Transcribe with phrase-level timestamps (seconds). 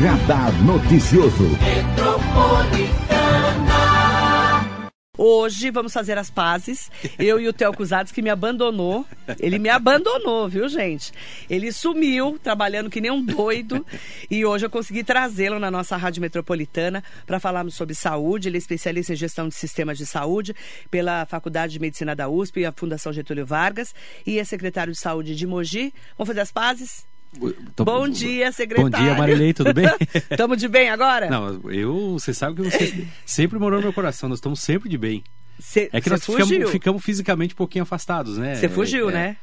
[0.00, 1.44] Radar Noticioso.
[5.18, 6.90] Hoje vamos fazer as pazes.
[7.18, 9.04] Eu e o Theo Cusados que me abandonou.
[9.38, 11.12] Ele me abandonou, viu, gente?
[11.50, 13.84] Ele sumiu, trabalhando que nem um doido.
[14.30, 18.48] E hoje eu consegui trazê-lo na nossa Rádio Metropolitana para falarmos sobre saúde.
[18.48, 20.56] Ele é especialista em gestão de sistemas de saúde
[20.90, 23.94] pela Faculdade de Medicina da USP e a Fundação Getúlio Vargas.
[24.26, 25.92] E é secretário de saúde de Mogi.
[26.16, 27.09] Vamos fazer as pazes?
[27.76, 27.84] Tô...
[27.84, 28.90] Bom dia, secretário.
[28.90, 29.86] Bom dia, Marilei, tudo bem?
[30.30, 31.30] Estamos de bem agora?
[31.30, 34.98] Não, eu, você sabe que você sempre morou no meu coração, nós estamos sempre de
[34.98, 35.22] bem.
[35.58, 38.56] Cê, é que nós ficamos, ficamos, fisicamente um pouquinho afastados, né?
[38.56, 39.36] Você fugiu, é, né?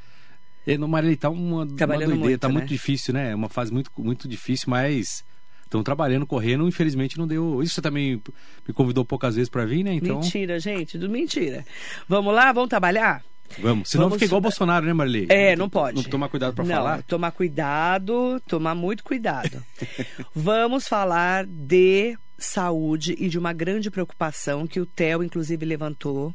[0.66, 2.54] É, no Marilei tá uma, uma doideira, muito, tá né?
[2.56, 3.32] muito difícil, né?
[3.32, 5.24] É uma fase muito, muito difícil, mas
[5.64, 7.64] estão trabalhando, correndo, infelizmente não deu.
[7.64, 8.22] Isso você também
[8.68, 9.94] me convidou poucas vezes para vir, né?
[9.94, 10.20] Então...
[10.20, 11.66] Mentira, gente, do mentira.
[12.08, 13.24] Vamos lá, vamos trabalhar?
[13.60, 14.16] Vamos, senão Vamos...
[14.16, 15.28] fica igual o Bolsonaro, né, Marli?
[15.30, 15.96] É, não pode.
[15.96, 17.04] Não tomar cuidado para não, falar?
[17.04, 19.64] Tomar cuidado, tomar muito cuidado.
[20.36, 26.34] Vamos falar de saúde e de uma grande preocupação que o Theo, inclusive, levantou,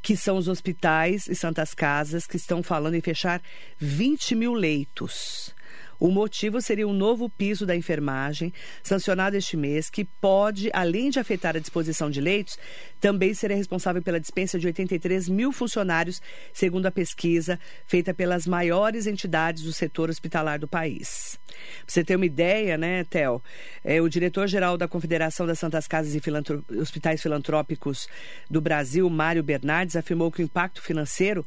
[0.00, 3.42] que são os hospitais e santas casas que estão falando em fechar
[3.78, 5.54] 20 mil leitos.
[5.98, 11.18] O motivo seria um novo piso da enfermagem, sancionado este mês, que pode, além de
[11.18, 12.58] afetar a disposição de leitos,
[13.00, 19.06] também ser responsável pela dispensa de 83 mil funcionários, segundo a pesquisa feita pelas maiores
[19.06, 21.38] entidades do setor hospitalar do país.
[21.48, 23.42] Pra você ter uma ideia, né, Theo?
[23.82, 26.20] É, o diretor-geral da Confederação das Santas Casas e.
[26.78, 28.08] Hospitais Filantrópicos
[28.50, 31.44] do Brasil, Mário Bernardes, afirmou que o impacto financeiro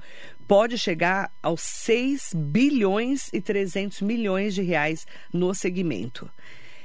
[0.48, 6.30] pode chegar aos 6 bilhões e 300 milhões de reais no segmento.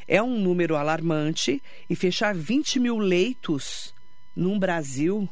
[0.08, 3.92] É um número alarmante e fechar 20 mil leitos
[4.34, 5.28] num Brasil,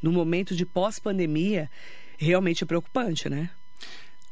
[0.00, 1.70] no momento de pós-pandemia,
[2.16, 3.50] realmente é preocupante, né?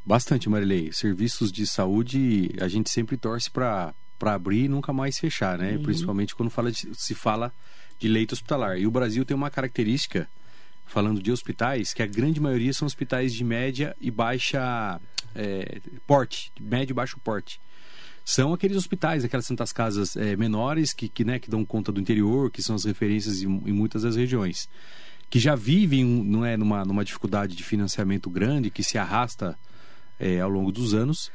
[0.05, 0.93] Bastante, Marilei.
[0.93, 5.73] Serviços de saúde, a gente sempre torce para abrir e nunca mais fechar, né?
[5.73, 5.83] Uhum.
[5.83, 7.53] Principalmente quando fala de, se fala
[7.99, 8.79] de leito hospitalar.
[8.79, 10.29] E o Brasil tem uma característica,
[10.87, 15.01] falando de hospitais, que a grande maioria são hospitais de média e baixa
[15.35, 17.61] é, porte, médio e baixo porte.
[18.25, 22.01] São aqueles hospitais, aquelas santas casas é, menores que, que, né, que dão conta do
[22.01, 24.69] interior, que são as referências em, em muitas das regiões.
[25.29, 29.59] Que já vivem não é, numa, numa dificuldade de financiamento grande, que se arrasta
[30.19, 31.31] é, ao longo dos anos.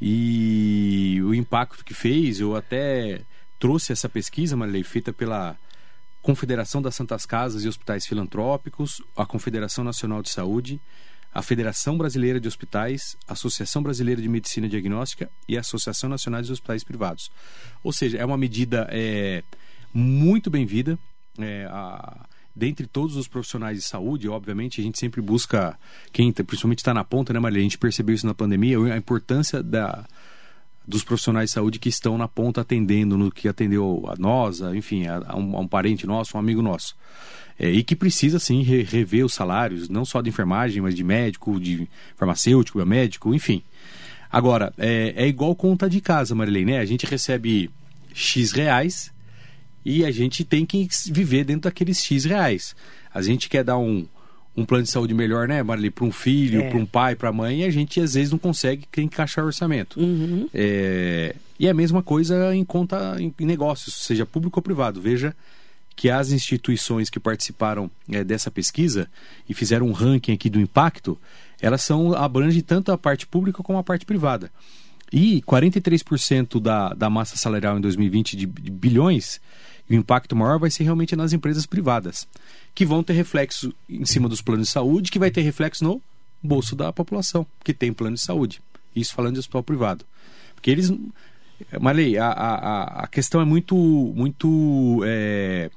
[0.00, 3.22] E o impacto que fez, eu até
[3.58, 5.56] trouxe essa pesquisa, Marilei, feita pela
[6.24, 10.80] Confederação das Santas Casas e Hospitais Filantrópicos, a Confederação Nacional de Saúde,
[11.34, 16.40] a Federação Brasileira de Hospitais, a Associação Brasileira de Medicina Diagnóstica e a Associação Nacional
[16.40, 17.30] de Hospitais Privados.
[17.82, 19.44] Ou seja, é uma medida é,
[19.92, 20.98] muito bem-vinda.
[21.38, 22.24] É, a,
[22.56, 25.78] dentre todos os profissionais de saúde, obviamente, a gente sempre busca,
[26.10, 27.58] quem principalmente está na ponta, né, Maria?
[27.58, 30.06] A gente percebeu isso na pandemia, a importância da,
[30.86, 34.76] dos profissionais de saúde que estão na ponta atendendo, no que atendeu a nós, a,
[34.76, 36.96] enfim, a, a, um, a, um, parente nosso, um amigo nosso.
[37.58, 41.04] É, e que precisa, sim, re, rever os salários, não só de enfermagem, mas de
[41.04, 43.62] médico, de farmacêutico, médico, enfim.
[44.30, 46.78] Agora, é, é igual conta de casa, Marilene, né?
[46.80, 47.70] A gente recebe
[48.12, 49.12] X reais
[49.84, 52.74] e a gente tem que viver dentro daqueles X reais.
[53.12, 54.06] A gente quer dar um,
[54.56, 56.68] um plano de saúde melhor, né, Marli, para um filho, é.
[56.68, 59.48] para um pai, para a mãe, e a gente às vezes não consegue encaixar o
[59.48, 59.98] orçamento.
[59.98, 60.48] Uhum.
[60.54, 61.34] É...
[61.58, 65.00] E a mesma coisa em conta em negócios, seja público ou privado.
[65.00, 65.34] Veja
[65.96, 69.08] que as instituições que participaram é, dessa pesquisa
[69.48, 71.18] e fizeram um ranking aqui do impacto,
[71.60, 74.50] elas são abrangem tanto a parte pública como a parte privada.
[75.12, 79.40] E 43% da, da massa salarial em 2020 de, de bilhões
[79.88, 82.26] e o impacto maior vai ser realmente nas empresas privadas,
[82.74, 86.02] que vão ter reflexo em cima dos planos de saúde, que vai ter reflexo no
[86.42, 88.60] bolso da população, que tem plano de saúde.
[88.94, 90.04] Isso falando de hospital privado.
[90.54, 90.92] Porque eles.
[91.80, 95.70] Malei, a, a, a questão é muito, muito é,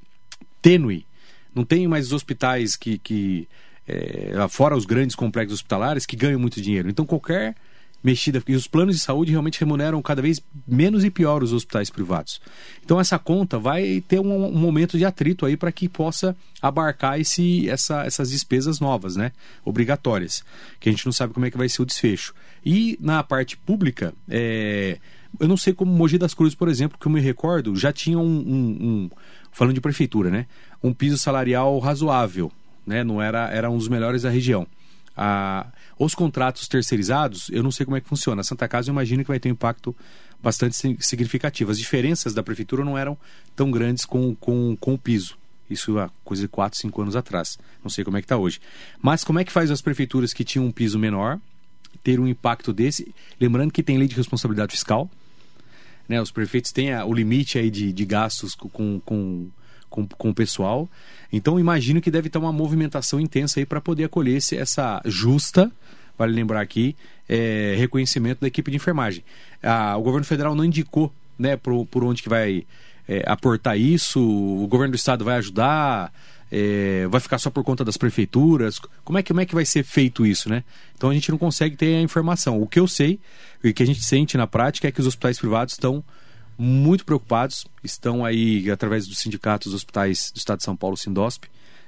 [0.61, 1.05] tênue.
[1.53, 2.97] Não tem mais hospitais que.
[2.97, 3.47] que
[3.87, 6.89] é, fora os grandes complexos hospitalares que ganham muito dinheiro.
[6.89, 7.55] Então qualquer
[8.03, 11.89] mexida, porque os planos de saúde realmente remuneram cada vez menos e pior os hospitais
[11.89, 12.39] privados.
[12.83, 17.19] Então essa conta vai ter um, um momento de atrito aí para que possa abarcar
[17.19, 19.31] esse, essa, essas despesas novas, né,
[19.65, 20.43] obrigatórias,
[20.79, 22.33] que a gente não sabe como é que vai ser o desfecho.
[22.65, 24.99] E na parte pública, é,
[25.39, 28.19] eu não sei como Mogi das Cruzes, por exemplo, que eu me recordo, já tinha
[28.19, 29.09] um, um, um
[29.51, 30.45] falando de prefeitura, né,
[30.83, 32.51] um piso salarial razoável,
[32.85, 34.67] né, não era, era um dos melhores da região.
[35.97, 38.41] Os contratos terceirizados, eu não sei como é que funciona.
[38.41, 39.95] A Santa Casa eu imagino que vai ter um impacto
[40.41, 41.71] bastante significativo.
[41.71, 43.17] As diferenças da prefeitura não eram
[43.55, 45.37] tão grandes com, com, com o piso.
[45.69, 47.57] Isso há coisa de 4, 5 anos atrás.
[47.83, 48.61] Não sei como é que está hoje.
[49.01, 51.39] Mas como é que faz as prefeituras que tinham um piso menor
[52.03, 53.13] ter um impacto desse?
[53.39, 55.09] Lembrando que tem lei de responsabilidade fiscal.
[56.07, 56.21] né?
[56.21, 59.49] Os prefeitos têm a, o limite aí de, de gastos com, com,
[59.89, 60.89] com, com o pessoal.
[61.31, 65.71] Então imagino que deve ter uma movimentação intensa aí para poder acolher esse, essa justa,
[66.17, 66.95] vale lembrar aqui,
[67.27, 69.23] é, reconhecimento da equipe de enfermagem.
[69.61, 72.65] Ah, o governo federal não indicou né, por, por onde que vai
[73.07, 76.11] é, aportar isso, o governo do estado vai ajudar,
[76.51, 78.79] é, vai ficar só por conta das prefeituras?
[79.03, 80.63] Como é, que, como é que vai ser feito isso, né?
[80.95, 82.61] Então a gente não consegue ter a informação.
[82.61, 83.19] O que eu sei
[83.63, 86.03] e que a gente sente na prática é que os hospitais privados estão
[86.57, 91.45] muito preocupados, estão aí, através dos sindicatos hospitais do Estado de São Paulo, Sindosp,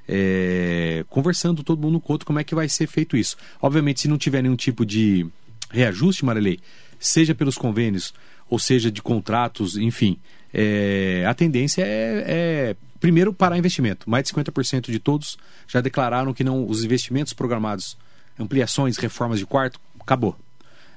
[0.07, 3.37] é, conversando todo mundo com o outro como é que vai ser feito isso.
[3.61, 5.25] Obviamente, se não tiver nenhum tipo de
[5.71, 6.59] reajuste, Marilei,
[6.99, 8.13] seja pelos convênios
[8.49, 10.17] ou seja de contratos, enfim,
[10.53, 14.09] é, a tendência é, é, primeiro, parar investimento.
[14.09, 15.37] Mais de 50% de todos
[15.67, 17.95] já declararam que não os investimentos programados,
[18.39, 20.35] ampliações, reformas de quarto, acabou.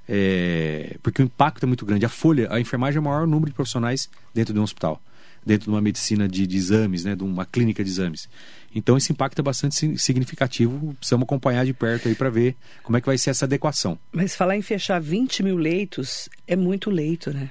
[0.08, 2.04] É, porque o impacto é muito grande.
[2.04, 5.00] A folha, a enfermagem é o maior número de profissionais dentro de um hospital,
[5.44, 8.28] dentro de uma medicina de, de exames, né, de uma clínica de exames.
[8.74, 10.94] Então esse impacto é bastante significativo.
[10.94, 13.98] Precisamos acompanhar de perto aí para ver como é que vai ser essa adequação.
[14.10, 17.50] Mas falar em fechar 20 mil leitos é muito leito, né?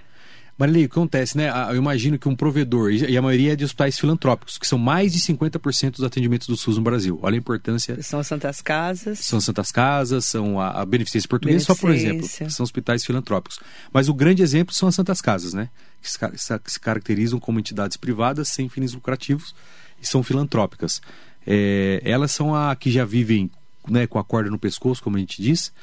[0.62, 1.50] Marilei, o que acontece, né?
[1.70, 5.12] Eu imagino que um provedor, e a maioria é de hospitais filantrópicos, que são mais
[5.12, 7.18] de 50% dos atendimentos do SUS no Brasil.
[7.24, 8.00] Olha a importância.
[8.04, 9.18] São as Santas Casas.
[9.20, 12.28] São as Santas Casas, são a, a Beneficência Portuguesa, só por exemplo.
[12.48, 13.60] São hospitais filantrópicos.
[13.92, 15.68] Mas o grande exemplo são as Santas Casas, né?
[16.00, 16.20] Que se,
[16.68, 19.56] se caracterizam como entidades privadas sem fins lucrativos
[20.00, 21.02] e são filantrópicas.
[21.46, 23.50] É, elas são a que já vivem
[23.90, 25.74] né, com a corda no pescoço, como a gente diz.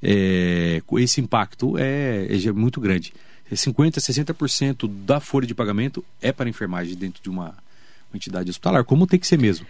[0.00, 3.12] É, esse impacto é, é muito grande.
[3.54, 7.54] 50%, 60% da folha de pagamento é para enfermagem dentro de uma,
[8.10, 9.66] uma entidade hospitalar, como tem que ser mesmo.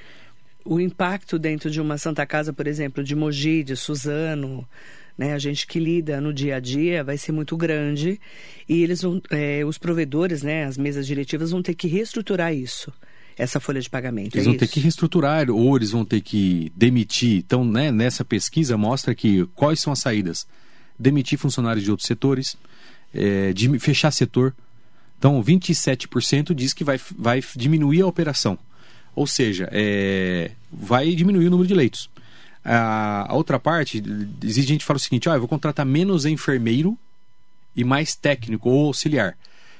[0.64, 4.66] O impacto dentro de uma Santa Casa, por exemplo, de Mogi, de Suzano,
[5.18, 8.20] né, a gente que lida no dia a dia vai ser muito grande
[8.68, 12.92] e eles vão, é, os provedores, né, as mesas diretivas vão ter que reestruturar isso,
[13.36, 14.36] essa folha de pagamento.
[14.36, 14.60] Eles é vão isso?
[14.60, 17.38] ter que reestruturar ou eles vão ter que demitir.
[17.38, 20.46] Então, né, nessa pesquisa mostra que quais são as saídas:
[20.96, 22.56] demitir funcionários de outros setores,
[23.14, 24.54] é, de fechar setor.
[25.18, 28.58] Então, 27% diz que vai, vai diminuir a operação.
[29.14, 32.08] Ou seja, é, vai diminuir o número de leitos.
[32.64, 34.02] A, a outra parte,
[34.42, 36.96] existe gente que fala o seguinte: ó, eu vou contratar menos enfermeiro
[37.74, 39.36] e mais técnico ou auxiliar.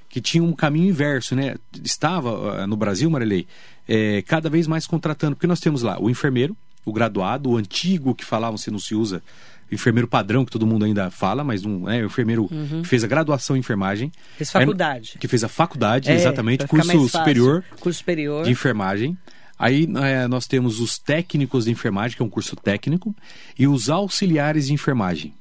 [0.08, 1.56] Que tinha um caminho inverso, né?
[1.84, 3.46] Estava no Brasil, Marilei,
[3.86, 8.14] é, cada vez mais contratando, porque nós temos lá o enfermeiro, o graduado, o antigo
[8.14, 9.22] que falavam se não se usa
[9.70, 12.82] enfermeiro padrão, que todo mundo ainda fala, mas um é, enfermeiro uhum.
[12.82, 14.10] que fez a graduação em enfermagem.
[14.36, 15.18] Fez faculdade.
[15.18, 19.16] que fez a faculdade, é, exatamente, curso superior, curso superior de enfermagem.
[19.58, 23.14] Aí é, nós temos os técnicos de enfermagem, que é um curso técnico,
[23.58, 25.34] e os auxiliares de enfermagem.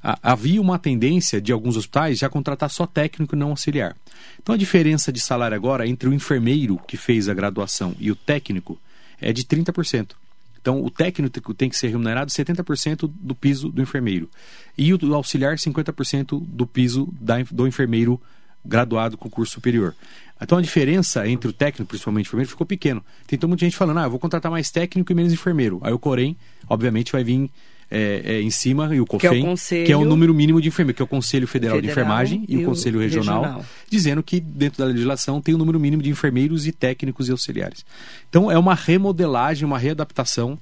[0.00, 3.96] havia uma tendência de alguns hospitais já contratar só técnico e não auxiliar.
[4.40, 8.16] Então a diferença de salário agora entre o enfermeiro que fez a graduação e o
[8.16, 8.80] técnico
[9.20, 10.21] é de 30%.
[10.62, 14.30] Então, o técnico tem que ser remunerado 70% do piso do enfermeiro.
[14.78, 18.20] E o auxiliar, 50% do piso da, do enfermeiro
[18.64, 19.92] graduado com curso superior.
[20.40, 23.04] Então, a diferença entre o técnico, principalmente o enfermeiro, ficou pequeno.
[23.26, 25.80] Tem muita gente falando, ah, eu vou contratar mais técnico e menos enfermeiro.
[25.82, 26.36] Aí o Corém,
[26.68, 27.50] obviamente, vai vir
[27.94, 29.86] é, é, em cima, e o COFEM, que é o, conselho...
[29.86, 32.44] que é o, número mínimo de enfermeiros, que é o Conselho Federal, Federal de Enfermagem
[32.48, 36.02] e, o Conselho regional, regional, dizendo que dentro da legislação tem o um número mínimo
[36.02, 37.84] de enfermeiros e técnicos e auxiliares.
[38.30, 40.58] Então é uma remodelagem, uma readaptação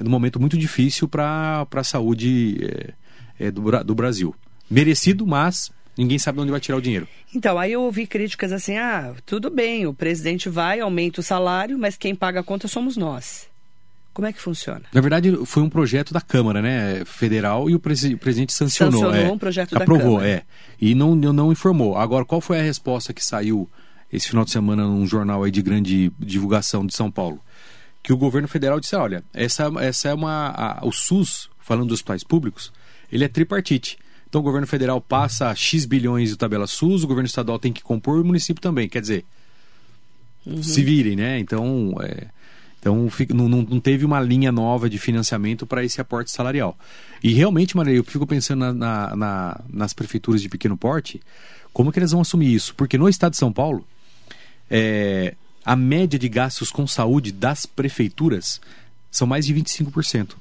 [0.00, 2.58] é um momento muito difícil para a saúde
[3.38, 4.34] é, é, do, do Brasil.
[4.68, 7.06] Merecido, mas ninguém sabe de onde vai tirar o dinheiro.
[7.34, 11.78] Então, aí eu ouvi críticas assim: ah, tudo bem, o presidente vai, aumenta o salário,
[11.78, 13.51] mas quem paga a conta somos nós.
[14.12, 14.82] Como é que funciona?
[14.92, 19.00] Na verdade, foi um projeto da Câmara, né, federal, e o, presi o presidente sancionou.
[19.00, 20.28] Sancionou é, um projeto aprovou, da Câmara.
[20.28, 20.42] é.
[20.78, 21.96] E não, não informou.
[21.96, 23.68] Agora, qual foi a resposta que saiu
[24.12, 27.40] esse final de semana num jornal aí de grande divulgação de São Paulo?
[28.02, 30.48] Que o governo federal disse, olha, essa, essa é uma...
[30.48, 32.70] A, o SUS, falando dos hospitais públicos,
[33.10, 33.96] ele é tripartite.
[34.28, 37.82] Então o governo federal passa X bilhões de tabela SUS, o governo estadual tem que
[37.82, 38.90] compor e o município também.
[38.90, 39.24] Quer dizer,
[40.44, 40.62] uhum.
[40.62, 41.38] se virem, né?
[41.38, 41.94] Então...
[42.02, 42.26] É,
[42.82, 46.76] então não, não, teve uma linha nova de financiamento para esse aporte salarial.
[47.22, 51.20] E realmente, Maria, eu fico pensando na, na, na, nas prefeituras de pequeno porte,
[51.72, 52.74] como que eles vão assumir isso?
[52.74, 53.86] Porque no estado de São Paulo,
[54.68, 58.60] é, a média de gastos com saúde das prefeituras
[59.12, 60.34] são mais de 25%,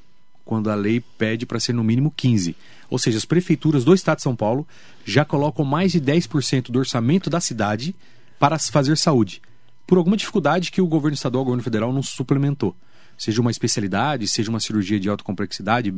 [0.44, 2.56] quando a lei pede para ser no mínimo 15%.
[2.90, 4.68] Ou seja, as prefeituras do estado de São Paulo
[5.06, 7.96] já colocam mais de 10% do orçamento da cidade
[8.40, 9.44] para fazer saúde
[9.92, 12.74] por alguma dificuldade que o governo estadual, o governo federal não suplementou.
[13.18, 15.94] Seja uma especialidade, seja uma cirurgia de alta complexidade,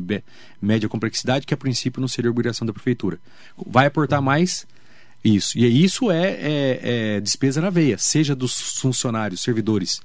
[0.59, 3.19] média complexidade, que a princípio não seria obrigação da prefeitura.
[3.55, 4.65] Vai aportar mais
[5.23, 5.59] Isso.
[5.59, 6.79] E isso é, é,
[7.17, 10.01] é despesa na veia, seja dos funcionários, servidores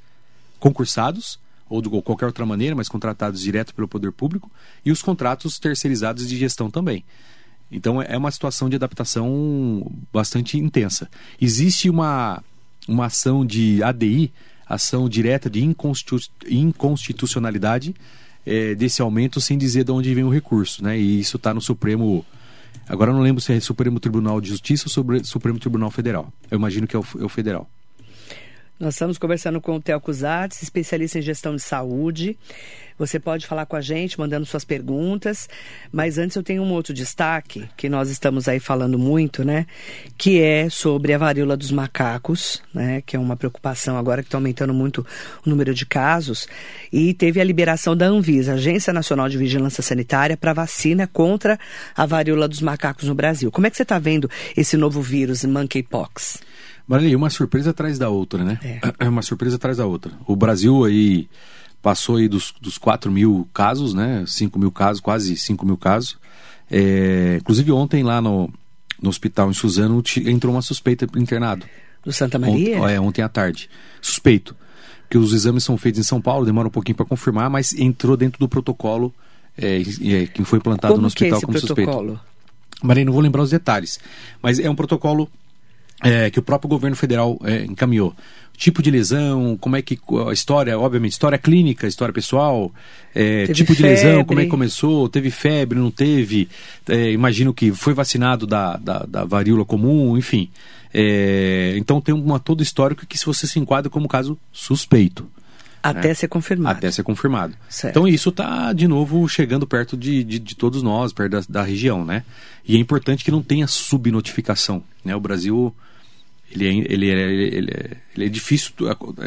[0.61, 4.51] concursados, ou de qualquer outra maneira, mas contratados direto pelo poder público,
[4.85, 7.07] e os contratos terceirizados de gestão também.
[7.73, 11.09] Então é uma situação de adaptação bastante intensa.
[11.41, 12.45] Existe uma,
[12.89, 14.33] uma ação de ADI,
[14.67, 15.63] ação direta de
[16.49, 17.95] inconstitucionalidade
[18.45, 20.83] é, desse aumento, sem dizer de onde vem o recurso.
[20.83, 20.99] Né?
[20.99, 22.25] E isso está no Supremo.
[22.89, 26.33] Agora não lembro se é Supremo Tribunal de Justiça ou Supremo Tribunal Federal.
[26.51, 27.69] Eu imagino que é o, é o federal.
[28.79, 32.39] Nós estamos conversando com o Theo Cusatz, especialista em gestão de saúde.
[32.97, 35.49] Você pode falar com a gente, mandando suas perguntas.
[35.91, 39.67] Mas antes eu tenho um outro destaque, que nós estamos aí falando muito, né?
[40.17, 43.03] Que é sobre a varíola dos macacos, né?
[43.05, 45.05] Que é uma preocupação agora que está aumentando muito
[45.45, 46.47] o número de casos.
[46.93, 51.59] E teve a liberação da Anvisa, Agência Nacional de Vigilância Sanitária, para vacina contra
[51.97, 53.51] a varíola dos macacos no Brasil.
[53.51, 56.47] Como é que você está vendo esse novo vírus, monkeypox?
[56.89, 58.59] Marley, uma surpresa atrás da outra, né?
[58.63, 58.81] É.
[59.07, 60.11] Uma surpresa atrás da outra.
[60.27, 61.29] O Brasil aí
[61.83, 64.25] passou aí dos, dos 4 mil casos, né?
[64.27, 66.17] 5 mil casos, quase 5 mil casos.
[66.71, 68.51] É, inclusive ontem lá no,
[69.01, 71.67] no hospital em Suzano entrou uma suspeita internado.
[72.03, 72.81] Do Santa Maria?
[72.81, 73.69] Ont, é, ontem à tarde.
[74.01, 74.57] Suspeito.
[75.03, 78.17] Porque os exames são feitos em São Paulo, demora um pouquinho para confirmar, mas entrou
[78.17, 79.13] dentro do protocolo
[79.57, 82.09] é, é, que foi implantado como no hospital que é como protocolo?
[82.09, 82.29] suspeito.
[82.83, 83.99] Marei, não vou lembrar os detalhes,
[84.41, 85.29] mas é um protocolo
[86.03, 88.15] é, que o próprio governo federal é, encaminhou.
[88.57, 92.73] Tipo de lesão, como é que a história, obviamente, história clínica, história pessoal,
[93.15, 96.49] é, tipo de lesão, como é que começou, teve febre, não teve,
[96.89, 100.51] é, imagino que foi vacinado da, da, da varíola comum, enfim.
[100.93, 105.29] É, então tem uma todo histórico que se você se enquadra como caso suspeito.
[105.83, 106.15] Até né?
[106.15, 106.79] ser confirmado.
[106.79, 107.55] Até ser confirmado.
[107.69, 107.93] Certo.
[107.93, 111.63] Então isso está, de novo, chegando perto de, de, de todos nós, perto da, da,
[111.63, 112.25] região, né?
[112.67, 114.83] E é importante que não tenha subnotificação.
[115.05, 115.15] Né?
[115.15, 115.75] O Brasil
[116.51, 118.73] ele é, ele, é, ele, é, ele é difícil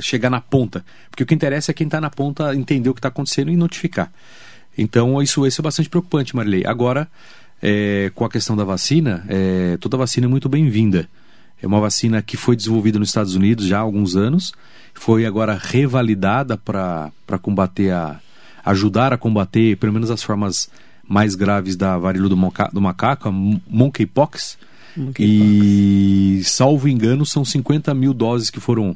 [0.02, 3.00] chegar na ponta, porque o que interessa é quem está na ponta entender o que
[3.00, 4.12] está acontecendo e notificar.
[4.78, 6.66] Então, isso, isso é bastante preocupante, Marilei.
[6.66, 7.08] Agora,
[7.62, 11.08] é, com a questão da vacina, é, toda vacina é muito bem-vinda.
[11.62, 14.52] É uma vacina que foi desenvolvida nos Estados Unidos já há alguns anos,
[14.94, 17.12] foi agora revalidada para
[17.42, 18.20] combater a.
[18.66, 20.72] ajudar a combater, pelo menos as formas
[21.08, 22.36] mais graves da varíola do,
[22.74, 24.58] do macaco, a monkeypox
[25.18, 28.96] e, salvo engano, são 50 mil doses que foram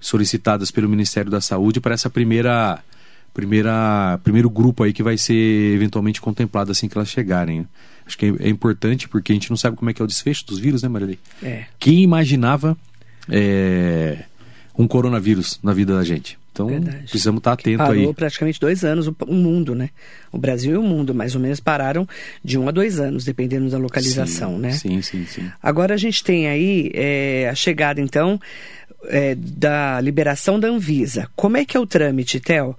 [0.00, 2.82] solicitadas pelo Ministério da Saúde para essa primeira,
[3.32, 7.66] primeira primeiro grupo aí que vai ser eventualmente contemplado assim que elas chegarem.
[8.04, 10.08] Acho que é, é importante porque a gente não sabe como é que é o
[10.08, 11.18] desfecho dos vírus, né, Marilei?
[11.42, 11.66] É.
[11.78, 12.76] Quem imaginava
[13.28, 14.24] é,
[14.76, 16.38] um coronavírus na vida da gente?
[16.52, 16.98] Então, Verdade.
[16.98, 18.00] precisamos estar atentos Parou aí.
[18.00, 19.88] Parou praticamente dois anos o, o, mundo, né?
[20.30, 22.06] O Brasil e o mundo, mais ou menos, pararam
[22.44, 24.72] de um a dois anos, dependendo da localização, sim, né?
[24.72, 25.50] Sim, sim, sim.
[25.62, 28.38] Agora a gente tem aí é, a chegada, então,
[29.06, 31.26] é, da liberação da Anvisa.
[31.34, 32.76] Como é que é o trâmite, Theo?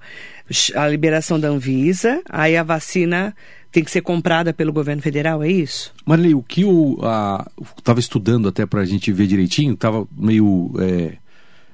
[0.75, 3.35] A liberação da Anvisa, aí a vacina
[3.71, 5.91] tem que ser comprada pelo governo federal, é isso?
[6.05, 6.99] Marley, o que eu
[7.75, 10.71] estava estudando até para a gente ver direitinho, estava meio...
[10.79, 11.22] É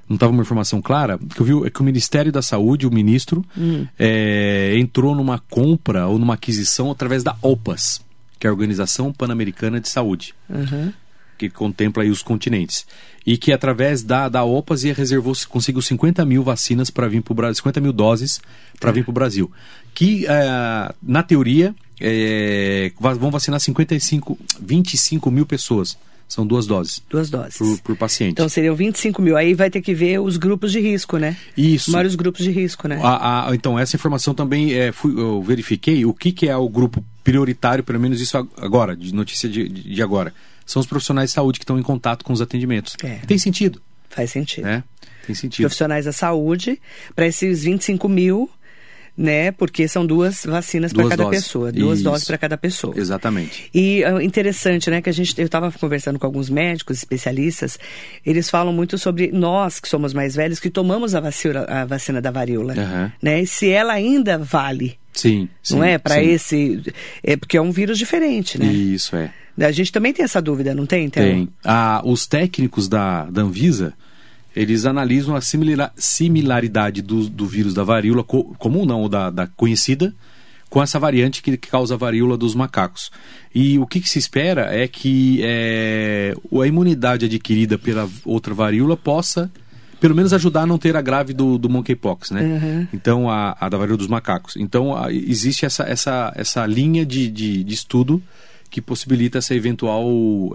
[0.10, 2.92] não estava uma informação clara, que eu vi é que o Ministério da Saúde, o
[2.92, 3.86] ministro, hum.
[3.98, 8.02] é, entrou numa compra ou numa aquisição através da OPAS,
[8.40, 10.92] que é a Organização Pan-Americana de Saúde, uhum.
[11.38, 12.88] que contempla os continentes.
[13.24, 17.32] E que através da, da OPAS ia reservou, conseguiu 50 mil vacinas para vir para
[17.32, 18.42] o Brasil, 50 mil doses
[18.80, 18.94] para é.
[18.94, 19.52] vir para o Brasil.
[19.94, 25.96] Que, é, na teoria, é, vão vacinar 55, 25 mil pessoas.
[26.30, 27.02] São duas doses.
[27.10, 27.58] Duas doses.
[27.58, 28.34] Por, por, paciente.
[28.34, 29.36] Então seriam 25 mil.
[29.36, 31.36] Aí vai ter que ver os grupos de risco, né?
[31.58, 31.92] Isso.
[31.92, 33.02] Vários grupos de risco, né?
[33.04, 36.70] A, a, então, essa informação também é, fui, eu verifiquei o que, que é o
[36.70, 40.32] grupo prioritário, pelo menos isso agora, de notícia de, de agora.
[40.68, 42.96] São os profissionais de saúde que estão em contato com os atendimentos.
[43.04, 43.16] É.
[43.26, 43.82] Tem sentido.
[44.08, 44.68] Faz sentido.
[44.68, 44.84] É,
[45.26, 45.64] tem sentido.
[45.64, 46.80] Profissionais da saúde,
[47.16, 48.48] para esses 25 mil
[49.20, 49.52] né?
[49.52, 51.44] Porque são duas vacinas para cada doses.
[51.44, 52.10] pessoa, duas Isso.
[52.10, 52.94] doses para cada pessoa.
[52.98, 53.70] Exatamente.
[53.74, 55.02] E uh, interessante, né?
[55.02, 57.78] Que a gente, eu estava conversando com alguns médicos, especialistas,
[58.26, 62.22] eles falam muito sobre nós que somos mais velhos que tomamos a vacina, a vacina
[62.22, 63.12] da varíola, uhum.
[63.22, 63.42] né?
[63.42, 64.98] E se ela ainda vale.
[65.12, 66.82] Sim, sim Não é para esse,
[67.22, 68.68] é porque é um vírus diferente, né?
[68.72, 69.34] Isso é.
[69.60, 71.06] A gente também tem essa dúvida, não tem?
[71.06, 71.22] Então?
[71.22, 71.50] Tem.
[71.66, 73.94] Ah, os técnicos da, da Anvisa
[74.60, 75.42] eles analisam a
[75.96, 80.14] similaridade do, do vírus da varíola co comum, não, ou da, da conhecida,
[80.70, 83.10] com essa variante que, que, causa a varíola dos macacos.
[83.56, 88.98] E o que, que se espera é que é, a imunidade adquirida pela outra varíola
[88.98, 89.50] possa,
[89.98, 92.42] pelo menos, ajudar a não ter a grave do, do monkeypox, né?
[92.42, 92.88] Uhum.
[92.94, 94.58] Então, a, a, da varíola dos macacos.
[94.58, 98.22] Então, a, existe essa, essa, essa linha de, de, de, estudo
[98.70, 100.06] que possibilita essa eventual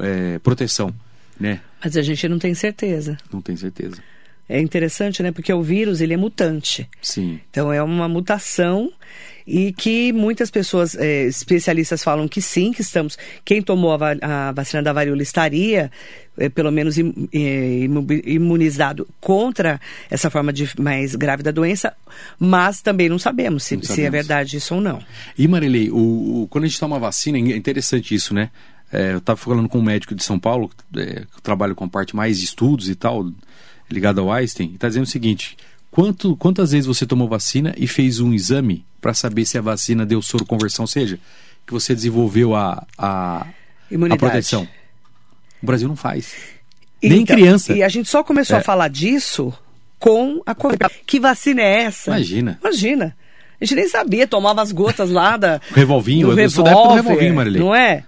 [0.01, 0.95] é, proteção
[1.39, 1.61] né?
[1.85, 3.19] Mas a gente não tem certeza.
[3.33, 3.97] Não tem certeza.
[4.49, 5.33] É interessante, né?
[5.33, 6.89] Porque o vírus, ele é mutante.
[7.01, 7.41] Sim.
[7.51, 8.93] Então, é uma mutação
[9.47, 13.19] e que muitas pessoas, é, especialistas falam que sim, que estamos...
[13.45, 15.91] Quem tomou a, va a vacina da varíola estaria,
[16.37, 17.87] é, pelo menos, im, é,
[18.27, 21.95] imunizado contra essa forma de mais grave da doença,
[22.39, 24.03] mas também não sabemos se, não sabemos.
[24.03, 25.03] se é verdade isso ou não.
[25.39, 28.51] E, Marilei, o, o, quando a gente toma vacina, é interessante isso, né?
[28.95, 31.89] É, eu estava falando com um médico de São Paulo, é, que trabalha com a
[31.89, 33.29] parte mais de estudos e tal,
[33.91, 35.57] ligado ao Einstein, está dizendo o seguinte:
[35.91, 40.07] quanto, quantas vezes você tomou vacina e fez um exame para saber se a vacina
[40.07, 41.19] deu soro conversão, ou seja,
[41.67, 43.47] que você desenvolveu a, a,
[44.11, 44.69] a proteção?
[45.61, 46.33] O Brasil não faz.
[47.03, 47.73] Nem então, criança.
[47.75, 48.61] E a gente só começou é.
[48.61, 49.53] a falar disso
[49.99, 50.85] com a Covid.
[51.05, 52.11] Que vacina é essa?
[52.11, 52.59] Imagina.
[52.61, 53.17] Imagina.
[53.61, 55.61] A gente nem sabia, tomava as gotas lá da.
[55.73, 57.63] revolvinho, do eu sou da época do revolvinho, Marilei.
[57.63, 58.05] Não é?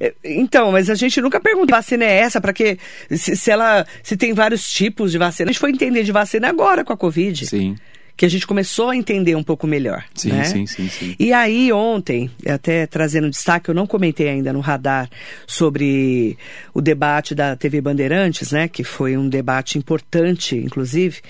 [0.00, 2.78] É, então, mas a gente nunca perguntou que vacina é essa, para que
[3.10, 5.50] se, se, ela se tem vários tipos de vacina.
[5.50, 7.46] A gente foi entender de vacina agora com a Covid.
[7.46, 7.76] Sim.
[8.20, 10.04] Que a gente começou a entender um pouco melhor.
[10.14, 10.44] Sim, né?
[10.44, 11.16] sim, sim, sim.
[11.18, 15.08] E aí, ontem, até trazendo destaque, eu não comentei ainda no radar
[15.46, 16.36] sobre
[16.74, 18.68] o debate da TV Bandeirantes, né?
[18.68, 21.22] Que foi um debate importante, inclusive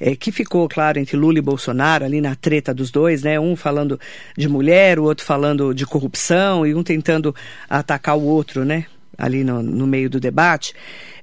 [0.00, 3.40] é, que ficou, claro, entre Lula e Bolsonaro, ali na treta dos dois, né?
[3.40, 3.98] Um falando
[4.36, 7.34] de mulher, o outro falando de corrupção e um tentando
[7.68, 8.86] atacar o outro, né?
[9.18, 10.72] Ali no, no meio do debate.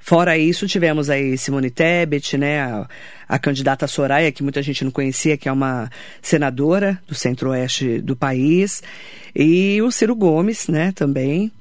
[0.05, 2.87] Fora isso, tivemos aí Simone Tebet, né, a,
[3.27, 5.89] a, candidata Soraya, que muita gente não conhecia, que é uma
[6.21, 8.83] senadora do centro-oeste do país,
[9.35, 11.51] e o Ciro Gomes, né, também.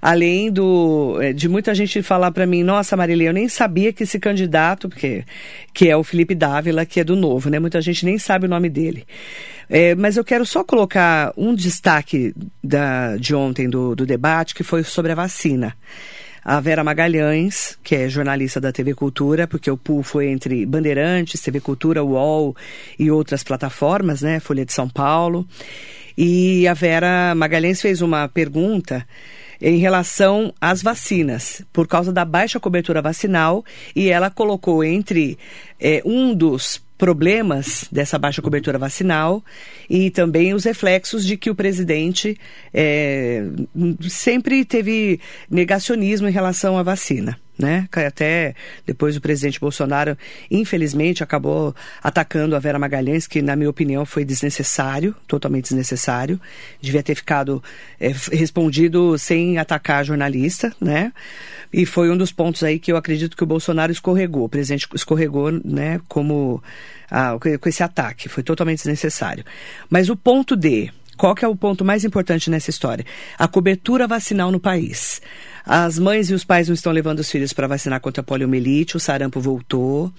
[0.00, 4.04] Além do eh, de muita gente falar para mim, nossa, Marília, eu nem sabia que
[4.04, 5.22] esse candidato, porque
[5.74, 7.58] que é o Felipe Dávila, que é do Novo, né?
[7.58, 9.06] Muita gente nem sabe o nome dele.
[9.68, 14.64] É, mas eu quero só colocar um destaque da, de ontem do, do debate, que
[14.64, 15.76] foi sobre a vacina
[16.44, 21.40] a Vera Magalhães, que é jornalista da TV Cultura, porque o pool foi entre Bandeirantes,
[21.40, 22.56] TV Cultura, UOL
[22.98, 24.40] e outras plataformas, né?
[24.40, 25.46] Folha de São Paulo.
[26.16, 29.06] E a Vera Magalhães fez uma pergunta
[29.60, 35.38] em relação às vacinas, por causa da baixa cobertura vacinal, e ela colocou entre
[35.78, 39.42] é, um dos problemas dessa baixa cobertura vacinal
[39.88, 42.38] e também os reflexos de que o presidente
[42.74, 43.42] é,
[44.02, 45.18] sempre teve
[45.50, 47.88] negacionismo em relação à vacina né?
[47.92, 48.54] Até
[48.86, 50.16] depois o presidente Bolsonaro,
[50.50, 56.40] infelizmente, acabou atacando a Vera Magalhães, que, na minha opinião, foi desnecessário, totalmente desnecessário.
[56.80, 57.62] Devia ter ficado
[58.00, 61.12] é, respondido sem atacar a jornalista, né?
[61.72, 64.44] E foi um dos pontos aí que eu acredito que o Bolsonaro escorregou.
[64.44, 66.00] O presidente escorregou, né?
[66.08, 66.62] Como
[67.10, 69.44] ah, com esse ataque, foi totalmente desnecessário.
[69.88, 70.90] Mas o ponto D,
[71.20, 73.04] qual que é o ponto mais importante nessa história?
[73.38, 75.20] A cobertura vacinal no país.
[75.66, 78.96] As mães e os pais não estão levando os filhos para vacinar contra a poliomielite,
[78.96, 80.10] o sarampo voltou.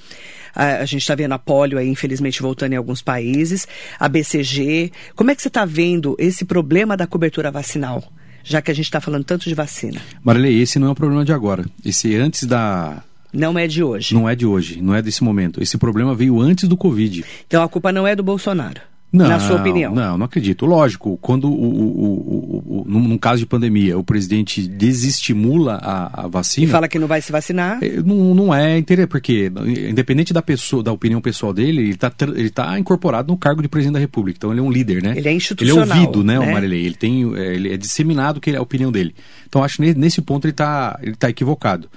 [0.54, 3.68] A, a gente está vendo a polio aí, infelizmente, voltando em alguns países.
[4.00, 4.92] A BCG.
[5.16, 8.04] Como é que você está vendo esse problema da cobertura vacinal?
[8.44, 10.00] Já que a gente está falando tanto de vacina.
[10.24, 11.66] Marilei, esse não é um problema de agora.
[11.84, 14.14] Esse é antes da, não é de hoje.
[14.14, 15.64] Não é de hoje, não é desse momento.
[15.64, 17.26] Esse problema veio antes do Covid.
[17.48, 18.91] Então a culpa não é do Bolsonaro.
[19.12, 19.94] Não, na sua opinião?
[19.94, 20.66] Não, não acredito.
[20.66, 26.28] Lógico, quando, o, o, o, o, num, caso de pandemia, o presidente desestimula a, a
[26.28, 26.66] vacina...
[26.66, 27.80] E fala que não vai se vacinar?
[27.84, 29.52] É, não, não é interessante, porque
[29.90, 33.68] independente da pessoa, da opinião pessoal dele, ele está ele tá incorporado no cargo de
[33.68, 34.38] presidente da República.
[34.38, 35.14] Então ele é um líder, né?
[35.18, 35.84] Ele é institucional.
[35.84, 36.50] Ele é ouvido, né, né?
[36.50, 36.86] o Marilei?
[36.86, 39.14] Ele, tem, é, ele é disseminado que é a opinião dele.
[39.48, 41.90] Então acho que nesse ponto ele está ele tá equivocado.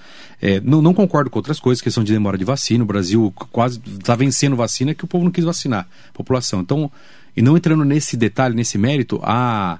[0.43, 2.85] É, não, não, concordo com outras coisas, questão de demora de vacina.
[2.85, 6.61] O Brasil quase está vencendo vacina que o povo não quis vacinar a população.
[6.61, 6.91] Então,
[7.37, 9.79] e não entrando nesse detalhe, nesse mérito, a,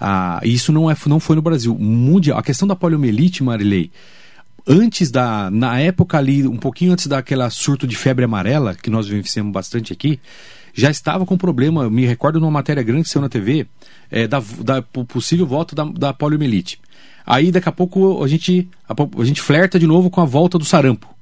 [0.00, 1.76] a, isso não, é, não foi no Brasil.
[1.78, 3.90] Mundial, a questão da poliomielite, Marilei,
[4.66, 5.50] antes da.
[5.50, 9.92] Na época ali, um pouquinho antes daquela surto de febre amarela, que nós vivenciamos bastante
[9.92, 10.18] aqui,
[10.72, 11.88] já estava com problema.
[11.90, 13.66] Me recordo numa matéria grande que saiu na TV,
[14.10, 16.80] é, da, da possível volta da, da poliomielite.
[17.26, 20.58] Aí daqui a pouco a gente, a, a gente flerta de novo com a volta
[20.58, 21.13] do sarampo.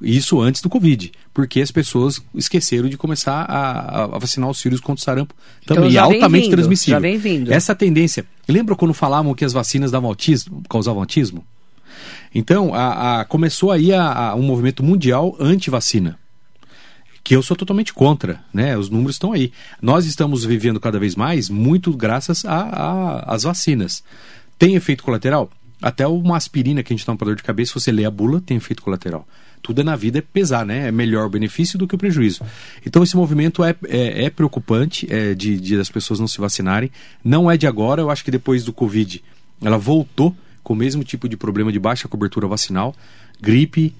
[0.00, 4.80] Isso antes do Covid, porque as pessoas esqueceram de começar a, a vacinar os filhos
[4.80, 5.34] contra o sarampo
[5.66, 6.94] também, então, altamente vindo, transmissível.
[6.94, 7.52] Já vem vindo.
[7.52, 8.24] Essa tendência.
[8.48, 11.44] Lembra quando falavam que as vacinas davam autismo, causavam autismo?
[12.32, 16.18] Então, a, a, começou aí a, um movimento mundial anti-vacina
[17.28, 18.74] que eu sou totalmente contra, né?
[18.78, 19.52] Os números estão aí.
[19.82, 24.02] Nós estamos vivendo cada vez mais muito graças às vacinas.
[24.58, 25.50] Tem efeito colateral?
[25.82, 28.10] Até uma aspirina que a gente toma para dor de cabeça, se você lê a
[28.10, 29.28] bula, tem efeito colateral.
[29.62, 30.88] Tudo é na vida é pesar, né?
[30.88, 32.42] É melhor o benefício do que o prejuízo.
[32.84, 36.90] Então esse movimento é, é, é preocupante é, de, de as pessoas não se vacinarem.
[37.24, 39.22] Não é de agora, eu acho que depois do Covid
[39.62, 42.94] ela voltou com o mesmo tipo de problema de baixa cobertura vacinal.
[43.40, 43.94] gripe.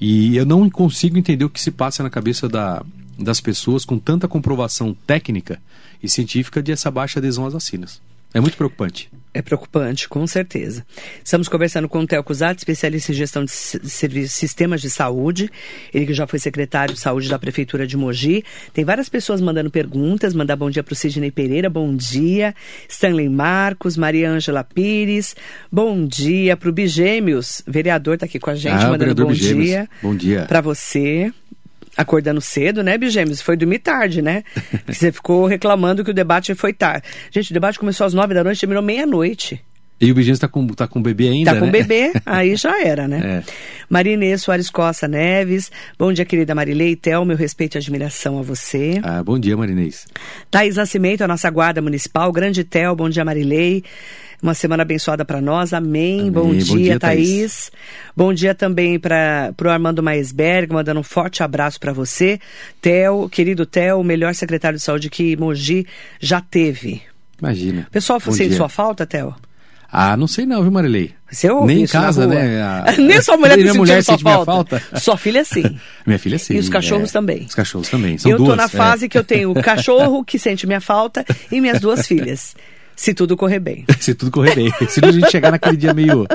[0.00, 2.84] E eu não consigo entender o que se passa na cabeça da,
[3.18, 5.60] das pessoas com tanta comprovação técnica
[6.02, 8.00] e científica de essa baixa adesão às vacinas.
[8.32, 9.08] É muito preocupante.
[9.36, 10.86] É preocupante, com certeza.
[11.24, 15.50] Estamos conversando com o Theo Cusat, especialista em gestão de serviços, sistemas de saúde.
[15.92, 18.44] Ele que já foi secretário de saúde da Prefeitura de Mogi.
[18.72, 20.34] Tem várias pessoas mandando perguntas.
[20.34, 22.54] Mandar bom dia para o Sidney Pereira, bom dia.
[22.88, 25.34] Stanley Marcos, Maria Ângela Pires,
[25.70, 27.60] bom dia para o Bigêmeos.
[27.66, 29.66] Vereador está aqui com a gente, ah, mandando bom Bigêmeos.
[29.66, 29.88] dia.
[30.00, 30.44] Bom dia.
[30.46, 31.32] Para você
[31.96, 33.40] acordando cedo, né, Bigêmeos?
[33.40, 34.44] Foi dormir tarde, né?
[34.86, 37.06] Você ficou reclamando que o debate foi tarde.
[37.30, 39.62] Gente, o debate começou às nove da noite, terminou meia-noite.
[40.00, 41.72] E o Bigêmeos tá com, tá com bebê ainda, Tá com né?
[41.72, 43.42] bebê, aí já era, né?
[43.48, 43.52] É.
[43.88, 45.70] Marinês Soares Costa Neves.
[45.98, 46.96] Bom dia, querida Marilei.
[46.96, 49.00] Tel, meu respeito e admiração a você.
[49.02, 50.06] Ah, bom dia, Marinês.
[50.50, 52.30] Thaís Nascimento, a nossa guarda municipal.
[52.32, 53.84] Grande Tel, bom dia, Marilei.
[54.42, 55.72] Uma semana abençoada para nós.
[55.72, 56.20] Amém.
[56.20, 56.30] Amém.
[56.32, 57.28] Bom, Bom dia, dia, Thaís.
[57.28, 57.72] Thaís.
[58.16, 62.38] Bom dia também para o Armando Maisberg, mandando um forte abraço para você.
[62.82, 65.86] Tel, querido Tel, o melhor secretário de saúde que Mogi
[66.20, 67.00] já teve.
[67.40, 67.86] Imagina.
[67.88, 69.34] O pessoal sente sua falta, Tel?
[69.96, 71.12] Ah, não sei não, viu, Marilei?
[71.30, 72.60] Você ouve Nem em casa, né?
[72.60, 74.80] A- Nem sua mulher tá mulher sentindo sua falta.
[74.80, 75.00] falta.
[75.00, 75.62] Sua filha sim.
[76.04, 76.54] Minha filha sim.
[76.54, 77.12] E os cachorros é.
[77.12, 77.44] também.
[77.44, 78.18] Os cachorros também.
[78.18, 78.50] São eu duas.
[78.50, 78.68] tô na é.
[78.68, 82.56] fase que eu tenho o cachorro que sente minha falta e minhas duas filhas.
[82.96, 83.84] Se tudo correr bem.
[84.00, 84.72] Se tudo correr bem.
[84.88, 86.26] Se a gente chegar naquele dia meio.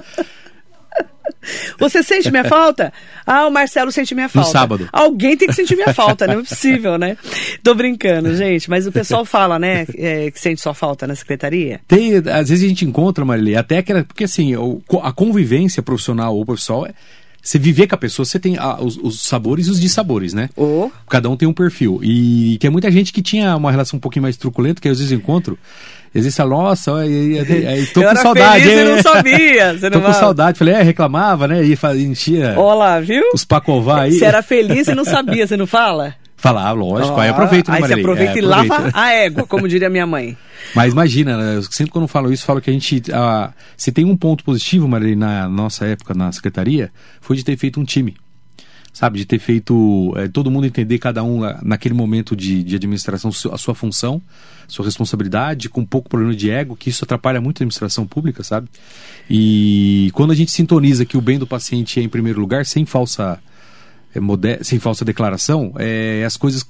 [1.79, 2.91] Você sente minha falta?
[3.25, 4.49] Ah, o Marcelo sente minha falta.
[4.49, 4.89] sábado.
[4.91, 7.17] Alguém tem que sentir minha falta, não é possível, né?
[7.63, 8.69] Tô brincando, gente.
[8.69, 11.79] Mas o pessoal fala, né, é, que sente sua falta na secretaria.
[11.87, 14.03] Tem, às vezes a gente encontra, Marilei, até aquela.
[14.03, 14.53] Porque assim,
[15.01, 16.93] a convivência profissional ou profissional é.
[17.41, 20.49] Você viver com a pessoa, você tem ah, os, os sabores e os dissabores, né?
[20.57, 22.01] Ô, Cada um tem um perfil.
[22.03, 25.13] E tem muita gente que tinha uma relação um pouquinho mais truculenta, que às vezes
[25.13, 25.57] encontro.
[26.13, 28.63] Vezes fala, nossa, aí- aí- aí tô eu com saudade.
[28.63, 28.85] feliz é.
[28.95, 29.73] não sabia.
[29.79, 30.57] Você Tô não com saudade.
[30.57, 31.63] Falei, é, reclamava, né?
[31.63, 33.23] E enchia Ó lá, viu?
[33.33, 34.13] os pacová aí.
[34.13, 36.15] Você era feliz e não sabia, você não fala?
[36.41, 39.45] Fala, ah, lógico, aí Ó, aproveita, né, Aí você aproveita É, e lava a égua,
[39.45, 40.37] como diria minha mãe.
[40.73, 43.03] Mas imagina, né, eu sempre quando eu falo isso, falo que a gente.
[43.13, 47.57] ah, se tem um ponto positivo, Marilei, na nossa época na secretaria, foi de ter
[47.57, 48.15] feito um time.
[48.91, 53.31] Sabe, de ter feito eh, todo mundo entender cada um naquele momento de, de administração
[53.53, 54.21] a sua função,
[54.67, 58.67] sua responsabilidade, com pouco problema de ego, que isso atrapalha muito a administração pública, sabe?
[59.29, 62.85] E quando a gente sintoniza que o bem do paciente é em primeiro lugar, sem
[62.85, 63.39] falsa,
[64.13, 66.65] eh, mode- sem falsa declaração, eh, as coisas.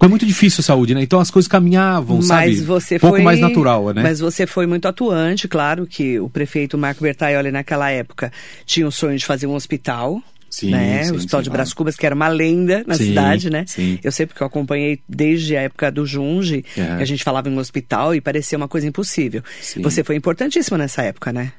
[0.00, 1.02] É muito difícil a saúde, né?
[1.02, 2.46] Então as coisas caminhavam, sabe?
[2.46, 4.02] Mas você um pouco foi mais natural, né?
[4.02, 8.32] Mas você foi muito atuante, claro que o prefeito Marco Bertaioli naquela época
[8.64, 10.22] tinha o sonho de fazer um hospital.
[10.50, 11.04] Sim, né?
[11.04, 11.50] sim, o Hospital sim, de.
[11.50, 13.64] Brás Cubas, que era uma lenda na Sim, cidade, né?
[13.66, 13.98] sim.
[14.02, 16.96] Eu sei porque eu acompanhei desde a época do Junge, É.
[16.96, 19.42] que a gente falava em um hospital e parecia uma coisa impossível.
[19.82, 21.52] Você foi importantíssima nessa época, né?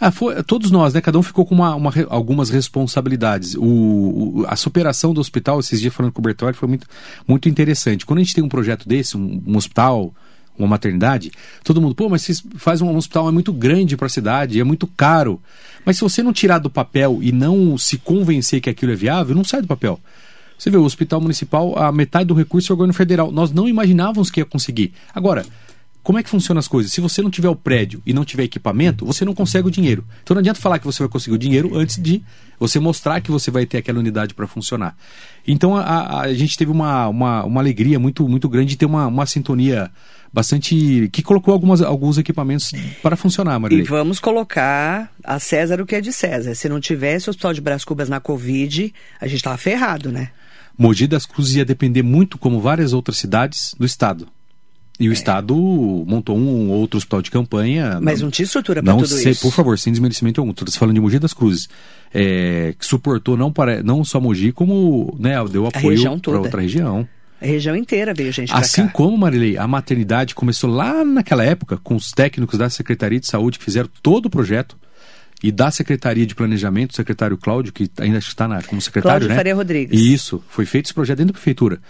[0.00, 1.00] Ah, foi, todos nós, né?
[1.00, 3.54] Cada um ficou com uma, uma algumas responsabilidades.
[3.54, 6.86] O, o- a superação do hospital, esses dias falando com o Bertoli, foi muito,
[7.28, 8.04] muito interessante.
[8.04, 10.12] Quando a gente tem um projeto desse, um, um hospital,
[10.58, 11.32] uma maternidade,
[11.64, 14.64] todo mundo, pô, mas vocês fazem um hospital, é muito grande para a cidade, é
[14.64, 15.40] muito caro.
[15.84, 19.34] Mas se você não tirar do papel e não se convencer que aquilo é viável,
[19.34, 19.98] não sai do papel.
[20.58, 23.32] Você vê, o hospital municipal, a metade do recurso é o governo federal.
[23.32, 24.92] Nós não imaginávamos que ia conseguir.
[25.12, 25.44] Agora,
[26.04, 26.92] como é que funcionam as coisas?
[26.92, 30.04] Se você não tiver o prédio e não tiver equipamento, você não consegue o dinheiro.
[30.22, 32.22] Então não adianta falar que você vai conseguir o dinheiro antes de
[32.60, 34.96] você mostrar que você vai ter aquela unidade para funcionar.
[35.46, 38.86] Então a, a- a gente teve uma, uma, uma alegria muito, muito grande de ter
[38.86, 39.90] uma, uma sintonia
[40.32, 41.08] bastante.
[41.12, 43.84] que colocou algumas, alguns equipamentos para funcionar, E Marilei.
[43.84, 46.54] vamos colocar a César o que é de César.
[46.54, 50.30] Se não tivesse o Hospital de Brás Cubas na Covid, a gente tava ferrado, né?
[50.76, 54.26] Mogi das Cruzes ia depender muito, como várias outras cidades, do Estado.
[55.00, 55.08] E É.
[55.08, 55.54] o Estado
[56.06, 57.98] montou um ou outro hospital de campanha.
[58.00, 59.42] Mas não tinha estrutura para não tudo sei, isso.
[59.42, 60.50] por favor, sem desmerecimento algum.
[60.52, 61.68] Estou falando de Mogi das Cruzes.
[62.14, 67.06] É, que suportou não, para, não só Mogi, como né, deu apoio para outra região.
[67.42, 71.96] A região inteira veio gente Assim como, Marilei, a maternidade começou lá naquela época, com
[71.96, 74.76] os técnicos da Secretaria de Saúde que fizeram todo o projeto,
[75.42, 79.28] e da Secretaria de Planejamento, o secretário Cláudio, que ainda está na, como secretário, Cláudio
[79.28, 79.34] né?
[79.34, 80.00] Faria Rodrigues.
[80.00, 81.80] Isso, foi feito esse projeto dentro da prefeitura.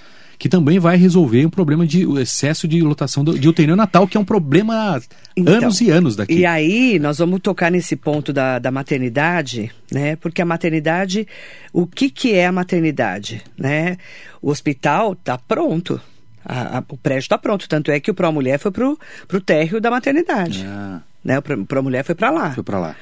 [0.42, 4.20] Que também vai resolver um problema de excesso de lotação de UTI neonatal, que é
[4.20, 5.00] um problema há
[5.36, 6.34] Então, anos e anos daqui.
[6.34, 10.16] E aí, nós vamos tocar nesse ponto da, da maternidade, né?
[10.16, 11.28] Porque a maternidade,
[11.72, 13.98] o que, que é a maternidade, né?
[14.42, 16.00] O hospital está pronto.
[16.44, 17.68] A- a- o prédio está pronto.
[17.68, 20.64] Tanto é que o Pro Mulher foi pro, pro térreo da maternidade.
[20.66, 21.38] Ah, Né?
[21.38, 22.50] O Pro, Pro Mulher foi para lá.
[22.52, 22.96] foi para lá.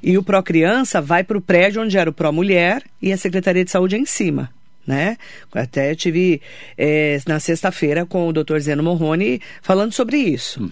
[0.00, 3.16] E o Pro Criança vai para o prédio onde era o Pro Mulher e a
[3.16, 4.54] Secretaria de Saúde é em cima.
[4.86, 5.16] Né?
[5.52, 6.40] Até tive
[6.78, 8.58] eh, na sexta-feira com o Dr.
[8.58, 10.70] Zeno Morrone falando sobre isso.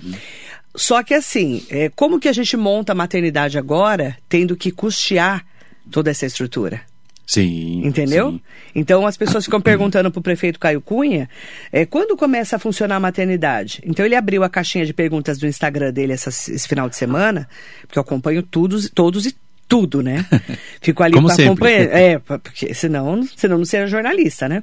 [0.76, 5.44] Só que assim, eh, como que a gente monta a maternidade agora, tendo que custear
[5.90, 6.80] toda essa estrutura.
[7.26, 7.80] Sim.
[7.86, 8.32] Entendeu?
[8.32, 8.40] sim.
[8.74, 11.28] Então as pessoas ficam perguntando pro prefeito Caio Cunha
[11.72, 13.80] é, quando começa a funcionar a maternidade.
[13.84, 17.48] Então ele abriu a caixinha de perguntas do Instagram dele essa- esse final de semana,
[17.86, 19.34] porque eu acompanho todos, todos e
[19.68, 20.24] tudo, né?
[20.80, 21.44] Fico ali sempre.
[21.44, 21.92] acompanhar.
[21.92, 24.62] É, porque senão, senão não seria jornalista, né?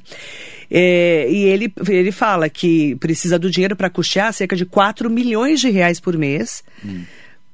[0.69, 5.59] É, e ele, ele fala que precisa do dinheiro para custear cerca de 4 milhões
[5.59, 6.63] de reais por mês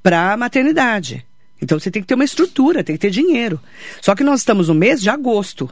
[0.04, 1.26] para a maternidade.
[1.62, 3.60] Então você tem que ter uma estrutura, tem que ter dinheiro.
[4.02, 5.70] Só que nós estamos no mês de agosto.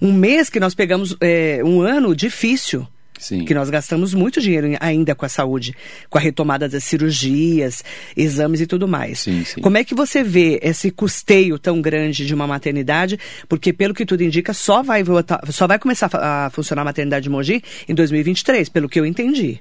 [0.00, 2.86] Um mês que nós pegamos é, um ano difícil.
[3.20, 3.44] Sim.
[3.44, 5.76] Que nós gastamos muito dinheiro ainda com a saúde,
[6.08, 7.84] com a retomada das cirurgias,
[8.16, 9.20] exames e tudo mais.
[9.20, 9.60] Sim, sim.
[9.60, 13.18] Como é que você vê esse custeio tão grande de uma maternidade?
[13.48, 17.24] Porque, pelo que tudo indica, só vai, voltar- só vai começar a funcionar a maternidade
[17.24, 19.60] de Mogi em 2023, pelo que eu entendi.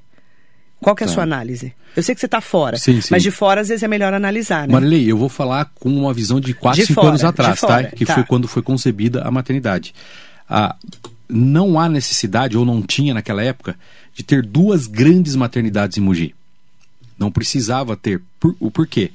[0.81, 1.13] Qual que é a Tá.
[1.15, 1.73] sua análise?
[1.93, 3.09] Eu sei que você está fora, Sim, sim.
[3.11, 4.73] mas de fora às vezes é melhor analisar, né?
[4.73, 7.83] Marilei, eu vou falar com uma visão de 4, De 5 fora, anos atrás, tá?
[7.83, 8.13] Que tá.
[8.15, 9.93] foi quando foi concebida a maternidade.
[10.49, 10.77] Ah,
[11.29, 13.77] não há necessidade, ou não tinha naquela época,
[14.13, 16.33] de ter duas grandes maternidades em Mogi.
[17.17, 18.21] Não precisava ter.
[18.39, 19.11] Por- o porquê?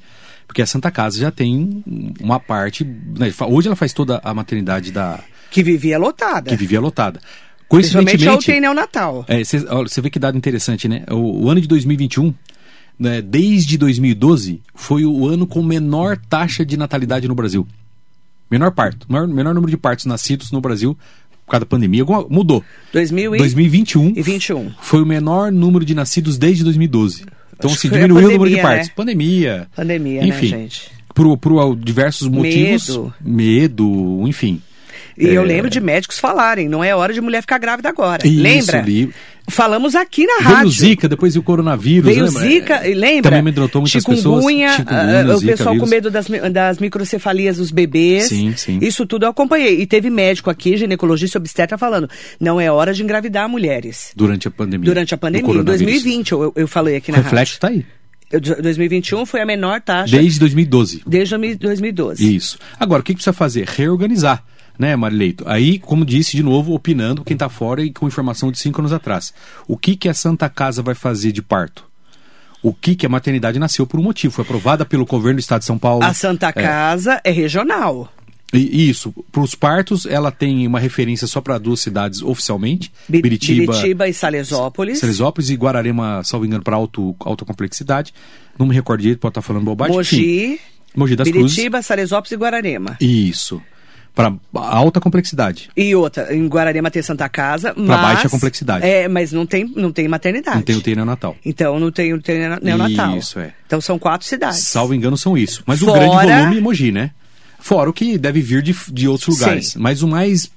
[0.47, 1.83] Porque a Santa Casa já tem
[2.21, 2.83] uma parte.
[2.85, 5.19] né, Hoje ela faz toda a maternidade da
[5.51, 6.49] Que vivia lotada.
[6.49, 7.19] que vivia lotada.
[7.67, 9.25] Principalmente a Coincidentemente, UTI neonatal.
[9.27, 11.03] é, você vê que dado interessante, né?
[11.09, 12.31] O, o ano de 2021,
[12.97, 17.67] né, desde 2012, foi o ano com menor taxa de natalidade no Brasil.
[18.51, 20.95] Menor parto, menor, menor número de partos nascidos no Brasil
[21.45, 22.01] por causa da pandemia.
[22.01, 22.63] Alguma- mudou.
[22.91, 23.37] 2000 e...
[23.37, 24.71] 2021 e 21.
[24.81, 27.23] foi o menor número de nascidos desde 2012.
[27.57, 28.87] Então, Acho assim, diminuiu o número de pandemia, partos.
[28.89, 28.93] né?
[28.95, 29.67] Pandemia.
[29.75, 30.89] Pandemia, enfim, né, gente?
[31.13, 32.89] Por, por diversos motivos.
[32.89, 33.13] Medo.
[33.23, 34.61] Medo, enfim.
[35.17, 35.45] E eu É.
[35.45, 38.27] lembro de médicos falarem, não é hora de mulher ficar grávida agora.
[38.27, 38.81] Isso, lembra?
[38.81, 39.09] li-
[39.47, 40.67] Falamos aqui na Veio rádio.
[40.67, 42.05] o Zika, depois veio o coronavírus.
[42.11, 42.41] Veio lembra?
[42.41, 43.21] Zika, lembra?
[43.23, 44.75] Também amedrontou muitas Chikungunya, pessoas.
[44.75, 45.89] Chikungunya, ah, o pessoal com vírus.
[45.89, 48.25] medo das, das microcefalias dos bebês.
[48.29, 48.79] Sim, sim.
[48.81, 49.79] Isso tudo eu acompanhei.
[49.81, 54.11] E teve médico aqui, ginecologista obstetra, falando: não é hora de engravidar mulheres.
[54.15, 54.85] Durante a pandemia.
[54.85, 55.81] Durante a pandemia, em coronavírus.
[56.03, 57.75] 2020, eu, eu falei aqui O na reflexo está aí.
[57.75, 57.87] rádio.
[58.31, 61.03] Eu- 2021 foi a menor taxa Desde 2012.
[61.05, 62.35] desde 2012.
[62.35, 62.57] Isso.
[62.79, 63.67] Agora, o que precisa fazer?
[63.67, 64.43] Reorganizar.
[64.77, 65.43] Né, Marileito?
[65.47, 68.91] Aí, como disse, de novo, opinando quem está fora e com informação de cinco anos
[68.91, 69.33] atrás.
[69.67, 71.85] O que, que a Santa Casa vai fazer de parto?
[72.61, 74.33] O que, que a maternidade nasceu por um motivo?
[74.33, 76.03] Foi aprovada pelo governo do Estado de São Paulo.
[76.03, 78.11] A Santa Casa é regional.
[78.53, 83.21] E isso, para os partos, ela tem uma referência só para duas cidades oficialmente: Bi-
[83.21, 84.99] Biritiba, Biritiba e Salesópolis.
[84.99, 88.13] Salesópolis e Guararema, salvo engano, para alto, alta complexidade.
[88.57, 89.95] Não me recordo direito, pode estar falando bobagem.
[89.95, 90.59] Mogi,
[90.95, 91.55] Mogi das Cruzes.
[91.55, 92.97] Biritiba, Salesópolis e Guararema.
[93.01, 93.61] Isso.
[94.15, 95.69] Para alta complexidade.
[95.75, 97.87] E outra, em Guararema tem Santa Casa, mas...
[98.01, 98.85] baixa complexidade.
[98.85, 100.55] É, mas não tem, não tem maternidade.
[100.55, 101.35] Não tem UTI neonatal.
[101.45, 103.17] Então não tem UTI neo- neonatal.
[103.17, 103.53] Isso, é.
[103.67, 104.59] Então são quatro cidades.
[104.59, 105.61] Salvo engano, são isso.
[105.65, 107.11] Mas o Fora- grande volume é Mogi, né?
[107.59, 109.67] Fora o que deve vir de, de outros lugares.
[109.71, 109.79] Sim.
[109.79, 110.49] Mas o mais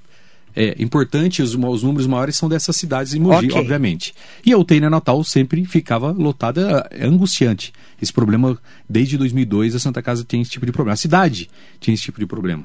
[0.55, 3.61] é, importante, os, os números maiores são dessas cidades em Mogi, Ok.
[3.61, 4.15] obviamente.
[4.47, 7.73] E a UTI neonatal sempre ficava lotada, é angustiante.
[8.01, 8.57] Esse problema,
[8.89, 10.95] desde 2002, a Santa Casa tem esse tipo de problema.
[10.95, 12.65] A cidade tinha esse tipo de problema.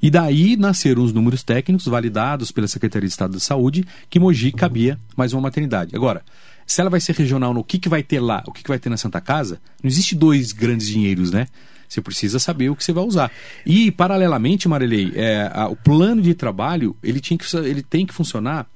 [0.00, 4.52] E daí nasceram os números técnicos validados pela Secretaria de Estado da Saúde que Mogi
[4.52, 5.94] cabia mais uma maternidade.
[5.96, 6.22] Agora,
[6.66, 8.78] se ela vai ser regional no que, que vai ter lá, o que, que vai
[8.78, 11.48] ter na Santa Casa, não existe dois grandes dinheiros, né?
[11.88, 13.30] Você precisa saber o que você vai usar.
[13.64, 18.12] E, paralelamente, Marilei, é, a- o plano de trabalho ele, tinha que, ele tem que
[18.14, 18.66] funcionar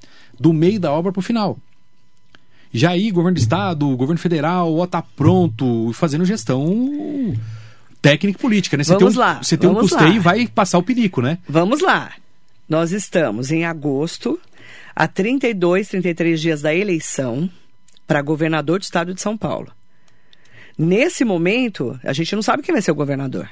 [0.40, 1.58] do meio da obra para o final.
[2.72, 6.64] Já aí, governo do estado, governo federal, ó, tá pronto, fazendo gestão
[8.02, 8.84] técnica e política, né?
[8.84, 10.16] Você Vamos tem um, lá, Você tem um custeio lá.
[10.16, 11.38] e vai passar o perigo, né?
[11.48, 12.12] Vamos lá.
[12.68, 14.38] Nós estamos em agosto,
[14.94, 17.48] a 32, 33 dias da eleição
[18.06, 19.72] para governador do estado de São Paulo.
[20.76, 23.48] Nesse momento, a gente não sabe quem vai ser o governador.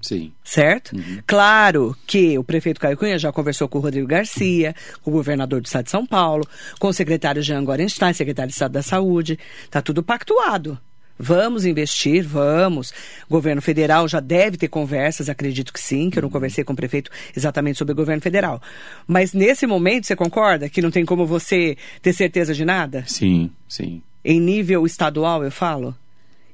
[0.00, 0.32] Sim.
[0.44, 0.92] certo?
[1.26, 5.60] Claro que o prefeito Caio Cunha já conversou com o Rodrigo Garcia, com o governador
[5.60, 6.46] do estado de São Paulo,
[6.78, 9.38] com o secretário Jean Gorenstein, secretário de Estado da Saúde.
[9.64, 10.78] Está tudo pactuado.
[11.18, 12.92] Vamos investir, vamos.
[13.28, 16.76] Governo federal já deve ter conversas, acredito que sim, que eu não conversei com o
[16.76, 18.62] prefeito exatamente sobre o governo federal.
[19.06, 23.04] Mas nesse momento, você concorda que não tem como você ter certeza de nada?
[23.06, 24.02] Sim, sim.
[24.24, 25.94] Em nível estadual, eu falo?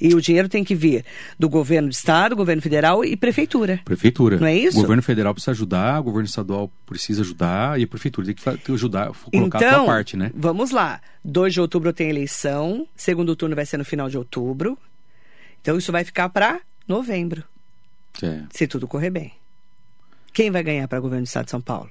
[0.00, 1.04] E o dinheiro tem que vir
[1.38, 3.80] do governo do estado, governo federal e prefeitura.
[3.85, 4.38] Prefeitura.
[4.38, 4.78] Não é isso?
[4.78, 8.72] O governo federal precisa ajudar, o governo estadual precisa ajudar e a prefeitura tem que
[8.72, 10.30] ajudar, colocar a então, sua parte, né?
[10.35, 11.00] vamos lá.
[11.24, 14.76] 2 de outubro tem eleição, segundo turno vai ser no final de outubro.
[15.62, 17.42] Então isso vai ficar para novembro,
[18.22, 18.42] É.
[18.50, 19.33] se tudo correr bem.
[20.33, 21.88] Quem vai ganhar para governo do estado de São Paulo?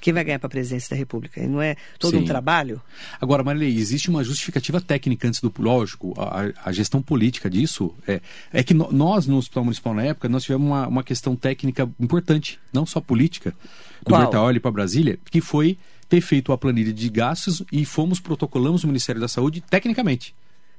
[0.00, 1.44] Quem vai ganhar para a presidência da República?
[1.46, 2.22] Não é todo Sim.
[2.22, 2.80] um trabalho?
[3.20, 5.52] Agora, Marilei, existe uma justificativa técnica antes do.
[5.58, 8.20] Lógico, a, a gestão política disso é,
[8.52, 11.88] é que no, nós, no Hospital Municipal, na época, nós tivemos uma, uma questão técnica
[11.98, 13.54] importante, não só política,
[14.06, 15.76] do Bertaoli para Brasília, que foi
[16.08, 20.34] ter feito a planilha de gastos e fomos, protocolamos o Ministério da Saúde tecnicamente,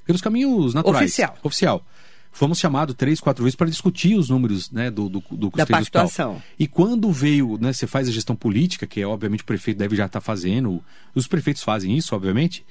[0.06, 1.06] pelos caminhos naturais.
[1.06, 1.38] Oficial.
[1.44, 1.86] Oficial
[2.32, 6.42] fomos chamados três, quatro vezes para discutir os números né, do, do, do da pactuação.
[6.58, 9.96] E quando veio, né, você faz a gestão política, que é obviamente o prefeito deve
[9.96, 12.66] já estar tá fazendo, os prefeitos fazem isso, obviamente,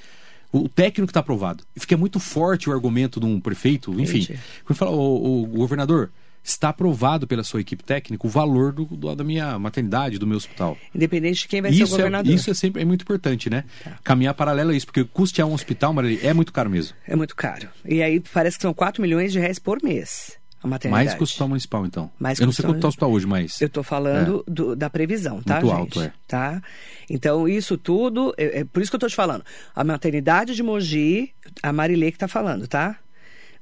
[0.52, 1.64] o técnico está aprovado.
[1.76, 4.26] Fica muito forte o argumento de um prefeito, enfim.
[4.64, 6.10] Quando fala, o, o governador,
[6.50, 10.36] está aprovado pela sua equipe técnica o valor do, do, da minha maternidade, do meu
[10.36, 10.76] hospital.
[10.94, 12.32] Independente de quem vai isso ser o é- governador.
[12.32, 13.64] É, isso é sempre é muito importante, né?
[13.84, 13.98] Tá.
[14.02, 16.96] Caminhar paralelo a isso, porque custear um hospital, Maria, é muito caro mesmo.
[17.06, 17.68] É muito caro.
[17.84, 20.38] E aí parece que são 4 milhões de reais por mês.
[20.60, 21.04] A maternidade.
[21.04, 22.10] Mais que o hospital municipal, então.
[22.18, 23.60] Mais eu não sei quanto está o hospital hoje, mas.
[23.60, 24.50] Eu estou falando é.
[24.50, 25.78] do, da previsão, tá, Muito gente?
[25.78, 26.12] alto, é.
[26.26, 26.60] Tá?
[27.08, 29.44] Então, isso tudo, é, é por isso que eu estou te falando.
[29.74, 31.32] A maternidade de Mogi,
[31.62, 32.96] a Marilê que está falando, tá?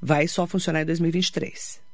[0.01, 1.86] Vai só funcionar em 2023.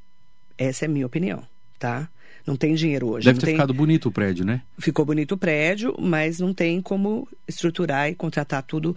[0.62, 1.44] Essa é a minha opinião
[1.82, 2.08] tá?
[2.46, 3.26] Não tem dinheiro hoje.
[3.26, 3.54] Deve ter tem...
[3.54, 4.62] ficado bonito o prédio, né?
[4.78, 8.96] Ficou bonito o prédio, mas não tem como estruturar e contratar tudo.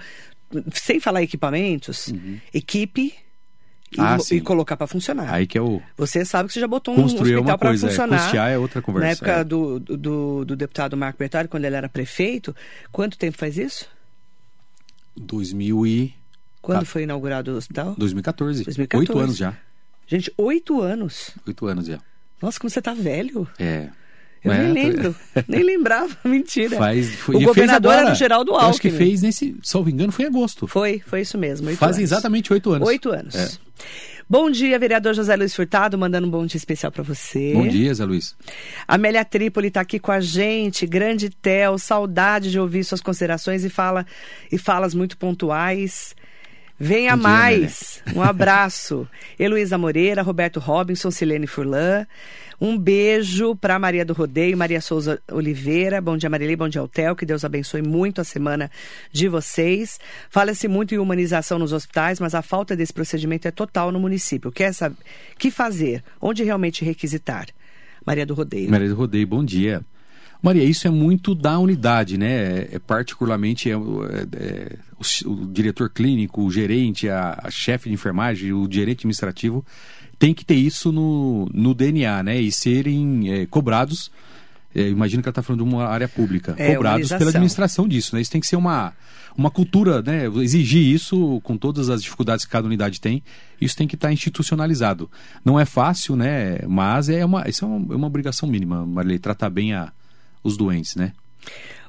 [0.71, 2.39] Sem falar equipamentos, uhum.
[2.53, 3.13] equipe
[3.91, 5.33] e, ah, e colocar para funcionar.
[5.33, 5.81] Aí que é o.
[5.97, 8.15] Você sabe que você já botou um Construir hospital para é, funcionar.
[8.15, 9.05] É, custear é outra conversa.
[9.05, 9.43] Na época é.
[9.43, 12.55] do, do, do, deputado Marco Bertari, quando ele era prefeito,
[12.91, 13.89] quanto tempo faz isso?
[15.17, 16.13] 2000 e...
[16.61, 16.85] Quando tá.
[16.85, 17.95] foi inaugurado o hospital?
[17.97, 18.63] 2014.
[18.63, 19.09] 2014.
[19.09, 19.55] Oito anos já.
[20.07, 21.31] Gente, oito anos.
[21.47, 21.99] Oito anos já.
[22.41, 23.47] Nossa, como você tá velho.
[23.57, 23.89] É.
[24.43, 25.15] Eu é, nem lembro,
[25.47, 26.77] nem lembrava, mentira.
[26.77, 28.69] Faz, foi, o governador era o Geraldo Alckmin.
[28.69, 30.67] Acho que fez nesse, salvo engano, foi em agosto.
[30.67, 31.75] Foi, foi isso mesmo.
[31.75, 32.87] Fazem exatamente oito anos.
[32.87, 33.33] Oito anos.
[33.33, 33.49] É.
[34.27, 37.53] Bom dia, vereador José Luiz Furtado, mandando um bom dia especial para você.
[37.53, 38.35] Bom dia, Zé Luiz.
[38.87, 43.69] Amélia Trípoli está aqui com a gente, grande Tel, saudade de ouvir suas considerações e,
[43.69, 44.03] fala,
[44.51, 46.15] e falas muito pontuais.
[46.79, 48.03] Venha mais.
[48.13, 49.07] um abraço.
[49.39, 52.05] Heloísa Moreira, Roberto Robinson, Silene Furlan.
[52.59, 55.99] Um beijo para Maria do Rodeio, Maria Souza Oliveira.
[55.99, 56.55] Bom dia, Marilei.
[56.55, 57.15] Bom dia, Altel.
[57.15, 58.71] Que Deus abençoe muito a semana
[59.11, 59.99] de vocês.
[60.29, 64.51] Fala-se muito em humanização nos hospitais, mas a falta desse procedimento é total no município.
[64.51, 64.95] Quer saber?
[65.37, 66.03] que fazer?
[66.21, 67.47] Onde realmente requisitar?
[68.05, 68.69] Maria do Rodeio.
[68.69, 69.83] Maria do Rodeio, bom dia.
[70.41, 72.31] Maria, isso é muito da unidade, né?
[72.31, 77.89] É, é particularmente é, é, é o, o, diretor clínico, o gerente, a, a chefe
[77.89, 79.65] de enfermagem, o gerente administrativo
[80.17, 82.39] tem que ter isso no, no DNA, né?
[82.39, 84.11] E serem é, cobrados.
[84.73, 88.13] É, imagino que ela está falando de uma área pública, é, cobrados pela administração disso,
[88.13, 88.21] né?
[88.21, 88.93] Isso tem que ser uma,
[89.37, 90.25] uma cultura, né?
[90.41, 93.23] Exigir isso com todas as dificuldades que cada unidade tem,
[93.59, 95.09] isso tem que estar tá institucionalizado.
[95.45, 96.59] Não é fácil, né?
[96.67, 99.93] Mas é uma, isso é uma, é uma obrigação mínima, Marilei, tratar bem a,
[100.45, 101.11] os doentes, né?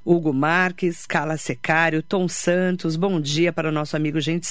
[0.07, 4.47] Hugo Marques, Carla Secário, Tom Santos, bom dia para o nosso amigo gente,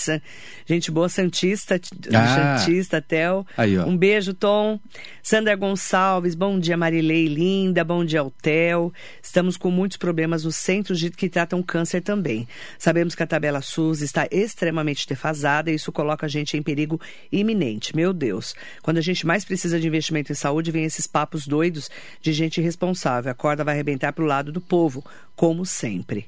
[0.65, 1.80] gente boa Santista,
[2.13, 3.48] ah, Santista, Tel.
[3.56, 4.78] Aí, um beijo, Tom.
[5.24, 8.91] Sandra Gonçalves, bom dia Marilei Linda, bom dia Tel.
[9.24, 12.46] Estamos com muitos problemas nos centros de que tratam câncer também.
[12.78, 17.00] Sabemos que a tabela SUS está extremamente defasada e isso coloca a gente em perigo
[17.32, 17.96] iminente.
[17.96, 21.89] Meu Deus, quando a gente mais precisa de investimento em saúde, vem esses papos doidos
[22.22, 23.32] de gente irresponsável.
[23.32, 25.04] A corda vai arrebentar para o lado do povo
[25.36, 26.28] como sempre.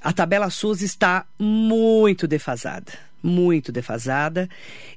[0.00, 2.92] A tabela SUS está muito defasada
[3.22, 4.48] muito defasada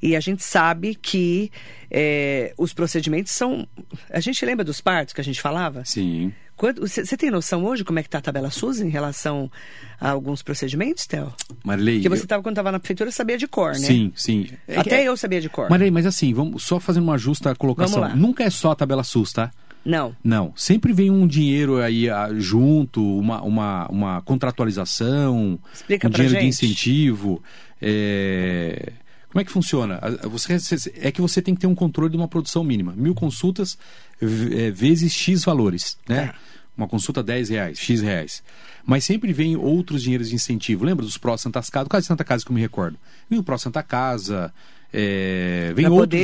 [0.02, 1.52] e a gente sabe que
[1.92, 3.68] é, os procedimentos são.
[4.10, 5.86] A gente lembra dos partos que a gente falava?
[5.86, 6.34] Sim.
[6.80, 9.52] Você tem noção hoje como é que está a tabela SUS em relação
[10.00, 11.34] a alguns procedimentos, Theo?
[11.66, 11.96] Marley.
[11.96, 12.44] Porque você estava, eu...
[12.44, 13.80] quando estava na prefeitura, sabia de cor, né?
[13.80, 14.50] Sim, sim.
[14.74, 15.04] Até é...
[15.04, 15.70] eu sabia de cor.
[15.70, 18.16] Marley, mas assim, vamos só fazendo uma justa colocação.
[18.16, 19.52] Nunca é só a tabela SUS, tá?
[19.86, 20.16] Não.
[20.24, 20.52] Não.
[20.56, 26.42] Sempre vem um dinheiro aí ah, junto, uma, uma, uma contratualização, Explica um dinheiro gente.
[26.42, 27.44] de incentivo.
[27.80, 28.94] É...
[29.30, 30.00] Como é que funciona?
[30.24, 32.94] Você, é que você tem que ter um controle de uma produção mínima.
[32.96, 33.78] Mil consultas
[34.22, 36.32] é, vezes X valores, né?
[36.34, 36.56] É.
[36.78, 38.44] Uma consulta 10 reais, X reais.
[38.86, 40.86] Mas sempre vem outros dinheiros de incentivo.
[40.86, 41.86] Lembra dos Pró Santa Casa?
[41.86, 42.98] O caso de Santa Casa que eu me recordo.
[43.30, 44.54] Vem o Pró Santa Casa,
[44.98, 46.22] é, vem, outros,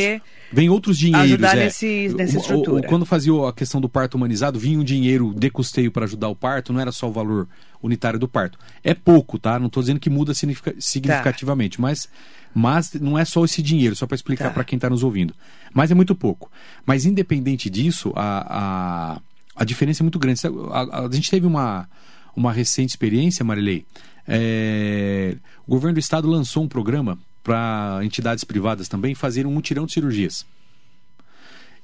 [0.49, 1.33] vem outros dinheiros.
[1.33, 1.65] Ajudar é.
[1.65, 2.83] nesse, nessa estrutura.
[2.83, 6.05] O, o, quando fazia a questão do parto humanizado, vinha um dinheiro de custeio para
[6.05, 7.49] ajudar o parto, não era só o valor
[7.83, 8.57] unitário do parto.
[8.81, 9.59] É pouco, tá?
[9.59, 11.81] Não estou dizendo que muda significativamente, tá.
[11.81, 12.07] mas,
[12.55, 14.53] mas não é só esse dinheiro, só para explicar tá.
[14.53, 15.33] para quem está nos ouvindo.
[15.73, 16.49] Mas é muito pouco.
[16.85, 19.21] Mas independente disso, a, a,
[19.53, 20.39] a diferença é muito grande.
[20.45, 21.89] A, a, a gente teve uma,
[22.33, 23.85] uma recente experiência, Marilei.
[24.25, 25.35] É,
[25.67, 29.93] o governo do estado lançou um programa para entidades privadas também fazerem um mutirão de
[29.93, 30.45] cirurgias.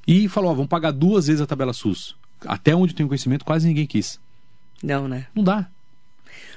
[0.06, 2.16] E falou: ó, vamos pagar duas vezes a tabela SUS.
[2.46, 4.20] Até onde eu tenho conhecimento, quase ninguém quis.
[4.84, 5.28] Não, né?
[5.34, 5.68] Não dá.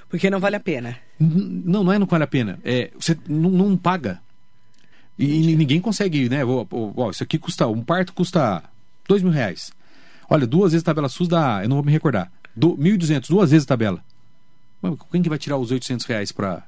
[0.09, 0.99] Porque não vale a pena.
[1.19, 2.59] N- Não, não é não vale a pena.
[2.65, 4.21] É, você não, paga.
[5.19, 6.45] E, e ninguém consegue, né?
[6.45, 8.63] Ó, ó, isso aqui custa, um parto custa
[9.09, 9.73] dois mil reais.
[10.29, 13.51] Olha, duas vezes a tabela SUS dá, eu não vou me recordar, do, 1.200, duas
[13.51, 14.05] vezes a tabela.
[14.81, 16.63] Mas quem que vai tirar os 800 reais pra...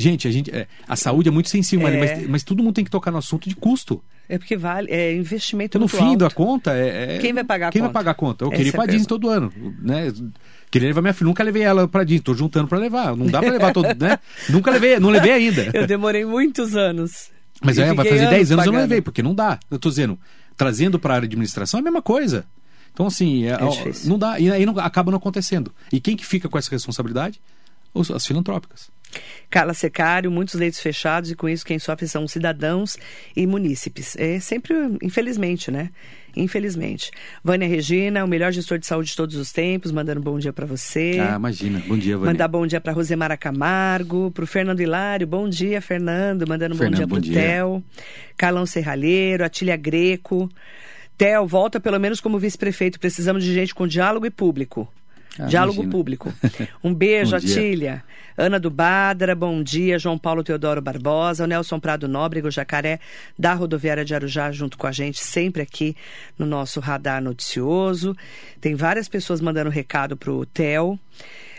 [0.00, 1.98] Gente, a, gente, é, a saúde é muito sensível, É.
[1.98, 4.02] mas, mas todo mundo tem que tocar no assunto de custo.
[4.28, 6.18] É porque vale, é investimento no muito fim alto.
[6.18, 7.92] da conta, é, é- Quem vai pagar a Quem conta?
[7.92, 8.44] vai pagar a conta?
[8.44, 10.12] Eu Essa queria ir é a pra Disney todo ano, né?
[10.70, 13.16] Queria levar minha filha, nunca levei ela pra Disney, tô juntando pra levar.
[13.16, 14.18] Não dá pra levar todo, né?
[14.50, 15.70] Nunca levei, não levei ainda.
[15.72, 17.30] Eu demorei muitos anos.
[17.62, 18.80] Mas é, vai fazer 10 anos eu não pagando.
[18.82, 19.58] levei, porque não dá.
[19.70, 20.18] Eu tô dizendo,
[20.56, 22.44] trazendo para a área de administração é a mesma coisa.
[22.92, 24.10] Então, assim, é, difícil.
[24.10, 25.72] não dá, e aí não, acaba não acontecendo.
[25.92, 27.40] E quem que fica com essa responsabilidade?
[27.94, 28.90] Os- as filantrópicas.
[29.50, 32.98] Carla Secário, muitos leitos fechados e com isso quem sofre são cidadãos
[33.34, 34.16] e munícipes.
[34.18, 35.90] É sempre, infelizmente, né?
[36.36, 37.10] Infelizmente.
[37.42, 40.52] Vânia Regina, o melhor gestor de saúde de todos os tempos, mandando um bom dia
[40.52, 41.16] para você.
[41.20, 41.82] Ah, imagina.
[41.86, 42.32] Bom dia, Vânia.
[42.32, 46.78] Mandar bom dia para Rosemara Camargo, para o Fernando Hilário, bom dia, Fernando, mandando um
[46.78, 47.40] bom Fernando, dia bom para o dia.
[47.40, 47.84] Theo,
[48.36, 50.48] Carlão Serralheiro, Atília Greco.
[51.16, 54.86] Theo, volta pelo menos como vice-prefeito, precisamos de gente com diálogo e público.
[55.38, 55.92] Ah, diálogo imagina.
[55.92, 56.34] público.
[56.82, 57.34] Um beijo.
[57.36, 58.02] Atília.
[58.36, 59.98] Ana do Badra, bom dia.
[59.98, 63.00] João Paulo Teodoro Barbosa, o Nelson Prado Nóbrega, o Jacaré
[63.36, 65.96] da Rodoviária de Arujá, junto com a gente, sempre aqui
[66.38, 68.16] no nosso radar noticioso.
[68.60, 70.98] Tem várias pessoas mandando recado pro Theo.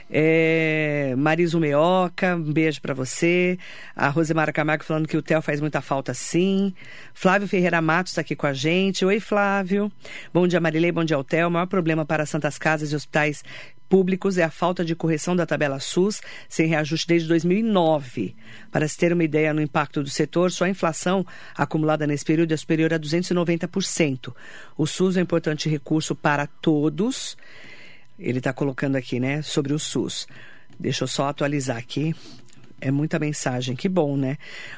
[0.10, 3.58] É, Mariso Meoca, um beijo pra você.
[3.96, 6.74] A Rosemara Camargo falando que o Theo faz muita falta sim.
[7.14, 9.06] Flávio Ferreira Matos está aqui com a gente.
[9.06, 9.92] Oi, Flávio.
[10.34, 10.92] Bom dia, Marilei.
[10.92, 11.48] Bom dia, ao Theo.
[11.48, 13.44] O maior problema para Santas Casas e hospitais
[13.90, 18.36] públicos é a falta de correção da tabela SUS, sem reajuste desde 2009.
[18.72, 22.54] Para se ter uma ideia no impacto do setor, só a inflação acumulada nesse período
[22.54, 24.34] é superior a 290%.
[24.78, 27.36] O SUS é um importante recurso para todos.
[28.20, 30.28] Ele está colocando aqui, né, sobre o SUS.
[30.80, 32.16] Deixa eu só atualizar aqui.
[32.82, 34.38] É muita mensagem, que bom, né?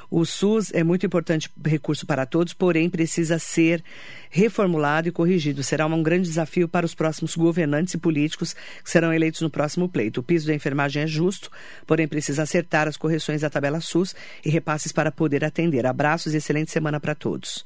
[0.09, 3.83] O SUS é muito importante recurso para todos, porém precisa ser
[4.31, 5.61] reformulado e corrigido.
[5.61, 9.89] Será um grande desafio para os próximos governantes e políticos que serão eleitos no próximo
[9.89, 10.21] pleito.
[10.21, 11.51] O piso da enfermagem é justo,
[11.85, 15.85] porém precisa acertar as correções da tabela SUS e repasses para poder atender.
[15.85, 17.65] Abraços e excelente semana para todos.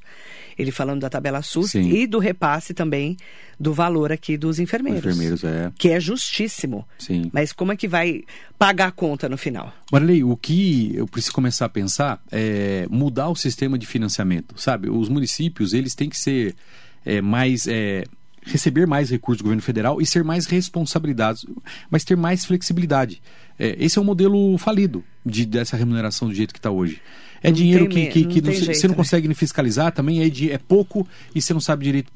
[0.58, 1.88] Ele falando da tabela SUS Sim.
[1.88, 3.16] e do repasse também
[3.58, 5.04] do valor aqui dos enfermeiros.
[5.04, 5.72] Enfermeiros, é.
[5.78, 6.86] Que é justíssimo.
[6.98, 7.30] Sim.
[7.32, 8.24] Mas como é que vai
[8.58, 9.72] pagar a conta no final?
[9.92, 14.90] Marilei, o que eu preciso começar a pensar é mudar o sistema de financiamento, sabe?
[14.90, 16.55] Os municípios, eles têm que ser
[17.04, 17.66] é, mais...
[17.66, 18.04] é,
[18.48, 21.44] receber mais recursos do governo federal e ser mais responsabilizados,
[21.90, 23.20] mas ter mais flexibilidade.
[23.58, 27.02] É, esse é um modelo falido de, dessa remuneração do jeito que está hoje.
[27.42, 28.96] É Não dinheiro tem que, que, que não você jeito, não né?
[28.96, 32.12] consegue fiscalizar também, é, de- é pouco e você não sabe direito.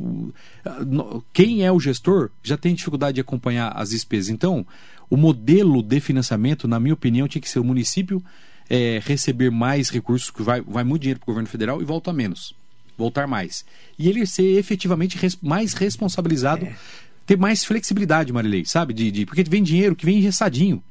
[1.33, 4.31] Quem é o gestor já tem dificuldade de acompanhar as despesas.
[4.31, 4.65] Então,
[5.09, 8.23] o modelo de financiamento, na minha opinião, tinha que ser o município
[8.69, 12.13] é, receber mais recursos, que vai, vai muito dinheiro para o governo federal e volta
[12.13, 12.55] menos.
[13.01, 13.65] Voltar mais.
[13.99, 16.77] E ele ser efetivamente res- mais responsabilizado, É.
[17.25, 18.93] ter mais flexibilidade, Marilei, sabe?
[18.93, 20.83] De, de- porque vem dinheiro que vem engessadinho.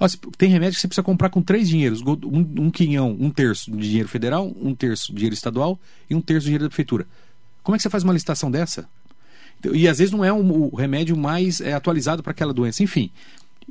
[0.00, 3.70] Ó, tem remédio que você precisa comprar com três dinheiros: um, um quinhão, um terço
[3.70, 5.78] de dinheiro federal, um terço de dinheiro estadual
[6.10, 7.06] e um terço de dinheiro da prefeitura.
[7.62, 8.88] Como é que você faz uma licitação dessa?
[9.60, 12.82] Então, E às vezes não é um- o remédio mais é, atualizado para aquela doença.
[12.82, 13.10] Enfim,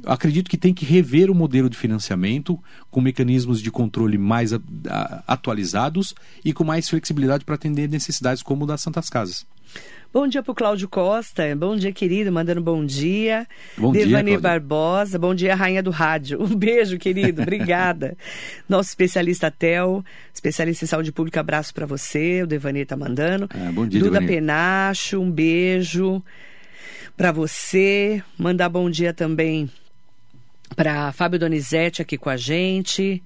[0.05, 2.59] acredito que tem que rever o modelo de financiamento
[2.91, 6.13] com mecanismos de controle mais a- a- atualizados
[6.43, 9.45] e com mais flexibilidade para atender necessidades como o das Santas Casas.
[10.13, 11.43] Bom dia para o Cláudio Costa.
[11.55, 12.31] Bom dia, querido.
[12.31, 13.47] Mandando bom dia.
[13.75, 14.41] Bom dia, Devani Cláudio.
[14.41, 15.17] Barbosa.
[15.17, 16.39] Bom dia, rainha do rádio.
[16.39, 17.41] Um beijo, querido.
[17.43, 18.15] Obrigada.
[18.69, 22.43] Nosso especialista Tel, especialista em saúde pública, abraço para você.
[22.43, 23.49] O Devani está mandando.
[23.49, 24.21] Ah, bom dia, Duda.
[24.21, 26.21] Penacho, um beijo
[27.17, 28.21] para você.
[28.37, 29.67] Mandar bom dia também
[30.73, 33.23] para Fábio Donizete aqui com a gente.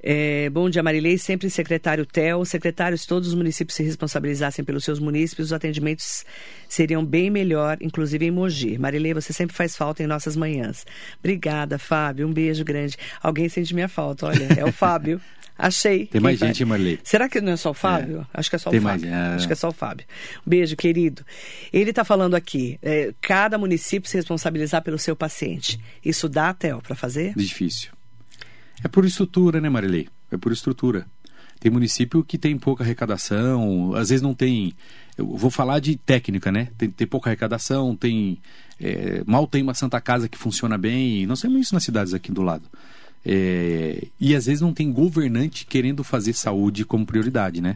[0.00, 1.18] É, bom dia, Marilei.
[1.18, 2.44] Sempre secretário TEL.
[2.44, 6.24] Secretários, todos os municípios se responsabilizassem pelos seus munícipes, os atendimentos
[6.68, 8.78] seriam bem melhor, inclusive em Mogi.
[8.78, 10.86] Marilei, você sempre faz falta em nossas manhãs.
[11.18, 12.28] Obrigada, Fábio.
[12.28, 12.96] Um beijo grande.
[13.22, 14.48] Alguém sente minha falta, olha.
[14.56, 15.20] É o Fábio.
[15.58, 16.06] Achei.
[16.06, 17.00] Tem mais gente, Marilei?
[17.02, 18.24] Será que não é só o Fábio?
[18.32, 19.14] Acho que é só Tem o mais, Fábio.
[19.14, 19.34] é.
[19.34, 20.06] Acho que é só o Fábio.
[20.46, 21.24] Um beijo, querido.
[21.72, 25.80] Ele está falando aqui, é, cada município se responsabilizar pelo seu paciente.
[26.04, 27.34] Isso dá, Theo, para fazer?
[27.36, 27.90] Difícil.
[28.84, 30.08] É por estrutura, né, Marilei?
[30.30, 31.06] É por estrutura.
[31.58, 34.72] Tem município que tem pouca arrecadação, às vezes não tem.
[35.16, 36.68] Eu vou falar de técnica, né?
[36.78, 38.38] Tem, tem pouca arrecadação, tem.
[38.80, 41.26] é, mal tem uma Santa Casa que funciona bem.
[41.26, 42.62] Nós temos isso nas cidades aqui do lado.
[43.24, 47.74] É, e às vezes não tem governante querendo fazer saúde como prioridade, né?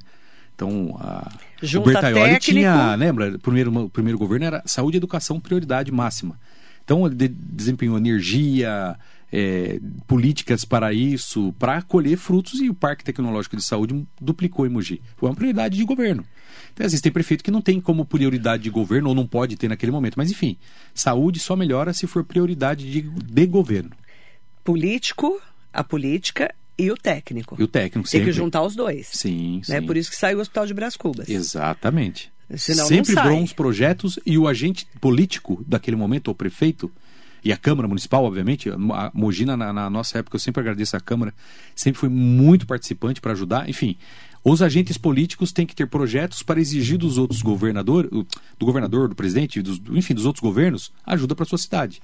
[0.55, 1.30] Então, a,
[1.62, 2.45] Junta o Bertaioli técnico.
[2.45, 3.34] tinha, lembra?
[3.34, 6.38] O primeiro, o primeiro governo era saúde e educação prioridade máxima.
[6.84, 8.97] Então, ele de- desempenhou energia,
[9.32, 14.68] é, políticas para isso, para colher frutos e o Parque Tecnológico de Saúde duplicou em
[14.68, 15.01] Mogi.
[15.16, 16.24] Foi uma prioridade de governo.
[16.72, 19.57] Então, às vezes tem prefeito que não tem como prioridade de governo ou não pode
[19.57, 20.14] ter naquele momento.
[20.16, 20.57] Mas, enfim,
[20.95, 23.90] saúde só melhora se for prioridade de, de governo.
[24.64, 25.40] Político,
[25.72, 27.56] a política e o técnico.
[27.58, 28.26] E o técnico Tem sempre.
[28.26, 29.08] que juntar os dois.
[29.08, 29.72] Sim, sim.
[29.72, 29.80] Né?
[29.80, 31.28] Por isso que saiu o Hospital de Brás Cubas.
[31.28, 32.32] Exatamente.
[32.56, 36.90] Senão Sempre bons projetos e o agente político daquele momento, o prefeito,
[37.44, 41.00] e a Câmara Municipal, obviamente, a Mogina, na, na nossa época, eu sempre agradeço a
[41.00, 41.34] Câmara,
[41.74, 43.68] sempre foi muito participante para ajudar.
[43.68, 43.96] Enfim,
[44.44, 49.14] os agentes políticos têm que ter projetos para exigir dos outros governadores, do governador, do
[49.16, 52.00] presidente, dos, enfim, dos outros governos, ajuda para sua cidade.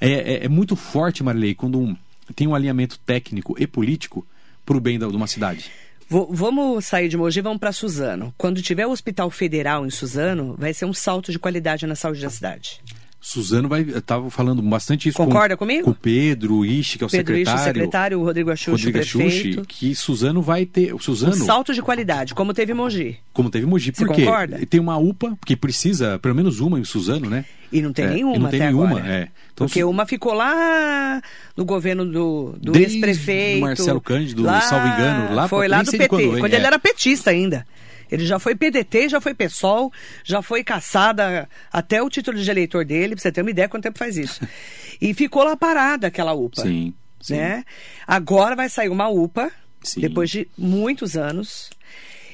[0.00, 1.96] É, é, é muito forte, Marilei, quando um,
[2.34, 4.26] tem um alinhamento técnico e político
[4.64, 5.70] para o bem da, de uma cidade.
[6.08, 8.34] Vamos sair de Mogi, vamos para Suzano.
[8.36, 12.20] Quando tiver o Hospital Federal em Suzano, vai ser um salto de qualidade na saúde
[12.20, 12.80] da cidade.
[13.20, 13.82] Suzano vai.
[13.82, 15.84] Estava falando bastante isso Concorda com, comigo?
[15.84, 17.74] com o Pedro Ishi, que é o Pedro Ixo, o secretário.
[17.80, 20.92] secretário, o Rodrigo Axuxi, Rodrigo Axuxi, que Suzano vai ter.
[20.92, 23.18] O Um Suzano, salto de qualidade, como teve Mogi.
[23.32, 24.24] como teve Mogi, Você por quê?
[24.24, 24.64] concorda?
[24.66, 27.44] Tem uma UPA, que precisa, pelo menos uma em Suzano, né?
[27.70, 29.06] E não tem É, nenhuma não tem nenhuma, agora.
[29.06, 29.28] é.
[29.52, 31.20] Então, Porque uma ficou lá
[31.56, 33.60] no governo do, do ex-prefeito.
[33.60, 36.56] Marcelo Cândido, lá, salvo engano, lá Foi lá do PT, quando, quando, é.
[36.56, 37.66] ele era petista ainda.
[38.10, 39.92] Ele já foi PDT, já foi PSOL,
[40.24, 43.84] já foi caçada até o título de eleitor dele, pra você ter uma ideia quanto
[43.84, 44.40] tempo faz isso.
[45.00, 46.62] e ficou lá parada aquela UPA.
[46.62, 47.36] Sim, sim.
[47.36, 47.64] Né?
[48.06, 49.50] Agora vai sair uma UPA,
[49.82, 50.00] Sim.
[50.00, 51.70] depois de muitos anos.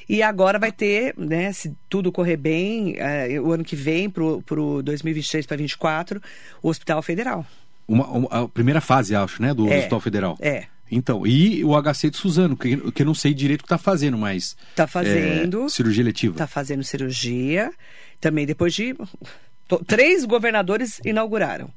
[0.09, 4.41] E agora vai ter, né, se tudo correr bem, eh, o ano que vem, pro,
[4.43, 6.21] pro 2023 para 2024,
[6.63, 7.45] o Hospital Federal.
[7.85, 9.53] Uma, uma- a primeira fase, acho, né?
[9.53, 10.37] Do É, Hospital Federal.
[10.39, 10.63] é.
[10.89, 13.77] Então, e o HC de Suzano, que, que eu não sei direito o que está
[13.77, 14.55] fazendo, mas.
[14.75, 15.65] Tá fazendo.
[15.65, 16.33] é, cirurgia letiva.
[16.33, 17.71] Está fazendo cirurgia.
[18.21, 18.95] Também depois de.
[19.67, 21.67] to- Três governadores inauguraram.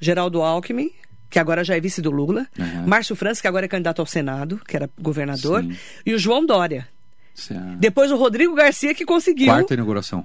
[0.00, 0.90] O Geraldo Alckmin,
[1.28, 2.46] que agora já é vice do Lula.
[2.58, 2.86] Aham.
[2.86, 5.62] Márcio França, que agora é candidato ao Senado, que era governador.
[5.62, 5.76] Sim.
[6.06, 6.88] E o João Dória.
[7.36, 9.46] Essa é Depois o Rodrigo Garcia, que conseguiu.
[9.46, 10.24] Quarta inauguração.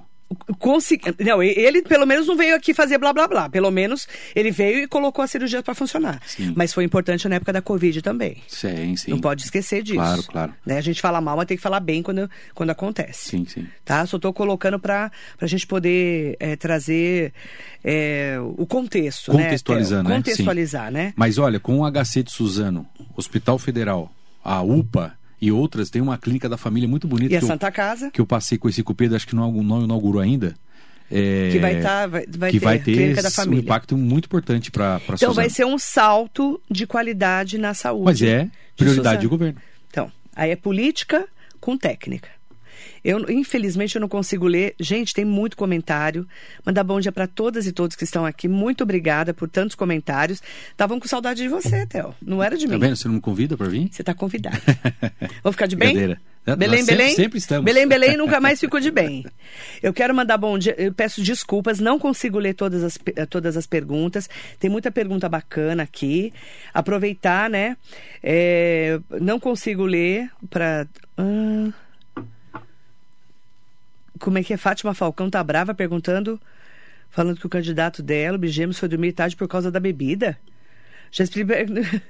[0.58, 1.14] Consegui...
[1.20, 3.48] Não, ele pelo menos não veio aqui fazer blá blá blá.
[3.48, 6.20] Pelo menos ele veio e colocou a cirurgia para funcionar.
[6.26, 6.52] Sim.
[6.56, 8.38] Mas foi importante na época da Covid também.
[8.48, 9.10] Sim, sim.
[9.10, 9.98] Não pode esquecer disso.
[9.98, 10.54] Claro, claro.
[10.64, 10.78] Né?
[10.78, 13.30] A gente fala mal, mas tem que falar bem quando, quando acontece.
[13.30, 13.66] Sim, sim.
[13.84, 14.04] Tá?
[14.06, 17.32] Só estou colocando para a gente poder é, trazer
[17.82, 19.32] é, o contexto.
[19.32, 20.16] Contextualizando, né?
[20.16, 20.16] né?
[20.16, 21.12] Contextualizar, né?
[21.16, 24.10] Mas olha, com o HC de Suzano, Hospital Federal,
[24.42, 27.68] a UPA e outras, tem uma clínica da família muito bonita E a que, Santa
[27.68, 30.54] eu, Casa, que eu passei com esse Pedro, acho que não, não inaugurou ainda.
[31.10, 34.98] É, que vai, tá, vai, vai que ter, vai ter um impacto muito importante para
[35.04, 35.34] então Suzano.
[35.34, 38.04] vai ser um salto de qualidade na saúde.
[38.06, 39.28] Mas é prioridade de Suzano.
[39.28, 39.60] governo.
[39.90, 41.28] Então, aí é política
[41.60, 42.30] com técnica.
[43.04, 44.74] Eu, infelizmente, eu não consigo ler.
[44.80, 46.26] Gente, tem muito comentário.
[46.64, 48.48] Mandar bom dia para todas e todos que estão aqui.
[48.48, 50.42] Muito obrigada por tantos comentários.
[50.70, 52.14] Estavam com saudade de você, Theo.
[52.22, 52.78] Não era de Tá mim.
[52.80, 52.96] vendo?
[52.96, 53.88] Você não me convida para vir?
[53.92, 54.56] Você está convidado.
[55.44, 55.94] Vou ficar de bem?
[56.58, 57.14] Belém, sempre- Belém?
[57.14, 57.64] sempre estamos.
[57.64, 59.24] Belém, Belém, nunca mais ficou de bem.
[59.82, 60.74] Eu quero mandar bom dia.
[60.76, 64.28] Eu peço desculpas, não consigo ler todas as, eh, todas as perguntas.
[64.60, 66.32] Tem muita pergunta bacana aqui.
[66.74, 67.76] Aproveitar, né?
[68.22, 70.86] É, não consigo ler para.
[74.24, 74.56] Como é que é?
[74.56, 76.40] Fátima Falcão tá brava perguntando,
[77.10, 80.38] falando que o candidato dela, o Bigemos, foi dormir tarde por causa da bebida.
[81.12, 81.66] Já expliquei.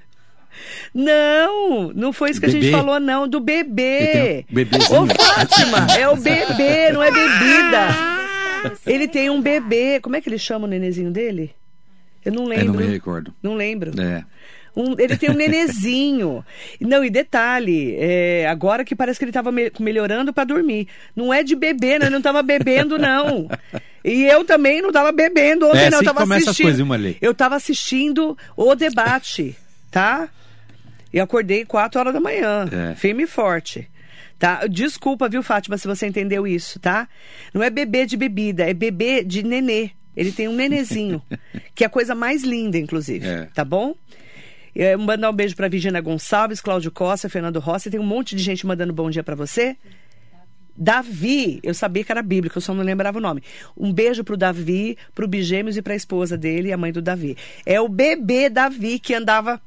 [0.95, 2.77] Não, não foi isso que a gente Bebê.
[2.77, 4.47] falou, não, do bebê.
[4.49, 5.03] um bebezinho.
[5.03, 8.79] Ô, Fátima, é o bebê, não é bebida.
[8.87, 9.99] Ele tem um bebê.
[10.01, 11.53] Como é que ele chama o nenezinho dele?
[12.25, 12.85] Eu não É, não lembro.
[12.87, 13.35] me recordo.
[13.43, 14.01] Não lembro.
[14.01, 14.25] É.
[14.77, 16.45] Um- ele tem um nenezinho.
[16.81, 20.89] Não, e detalhe, é, agora que parece que ele estava melhorando para dormir.
[21.15, 22.07] Não é de beber, né?
[22.07, 23.49] Ele não estava bebendo, não.
[24.05, 25.99] E eu também não estava bebendo ontem, É não.
[26.01, 26.67] assim Eu as assistindo.
[26.67, 27.17] coisas, Marley?
[27.21, 29.57] Eu estava assistindo o debate,
[29.91, 30.29] tá?
[31.13, 32.67] E acordei 4 horas da manhã.
[32.71, 32.95] É.
[32.97, 33.89] Firme e forte.
[34.39, 34.67] Tá?
[34.67, 37.09] Desculpa, viu, Fátima, se você entendeu isso, tá?
[37.55, 39.91] Não é bebê de bebida, é bebê de nenê.
[40.17, 41.23] Ele tem um nenezinho,
[41.75, 43.27] que é a coisa mais linda, inclusive.
[43.27, 43.49] É.
[43.55, 43.95] Tá bom?
[44.75, 47.91] Eu mandar um beijo pra Virginia Gonçalves, Cláudio Costa, Fernando Rossi.
[47.91, 49.77] Tem um monte de gente mandando bom dia pra você.
[50.77, 53.43] Davi, eu sabia que era bíblico, eu só não lembrava o nome.
[53.77, 57.37] Um beijo pro Davi, pro Bigêmeos e pra esposa dele, a mãe do Davi.
[57.65, 59.61] É o bebê Davi que andava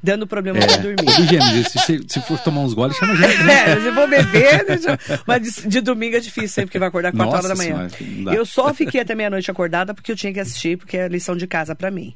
[0.00, 0.78] dando problema pra É.
[0.78, 1.08] dormir.
[1.08, 3.72] Ô, Gêmeos, se, se for tomar uns goles, chama gente, né?
[3.74, 4.98] É, se vou beber, deixa...
[5.26, 7.88] mas de, de domingo é difícil sempre, porque vai acordar 4 Nossa horas da manhã.
[7.88, 8.36] Senhora.
[8.36, 11.48] Eu só fiquei até meia-noite acordada porque eu tinha que assistir, porque é lição de
[11.48, 12.14] casa pra mim.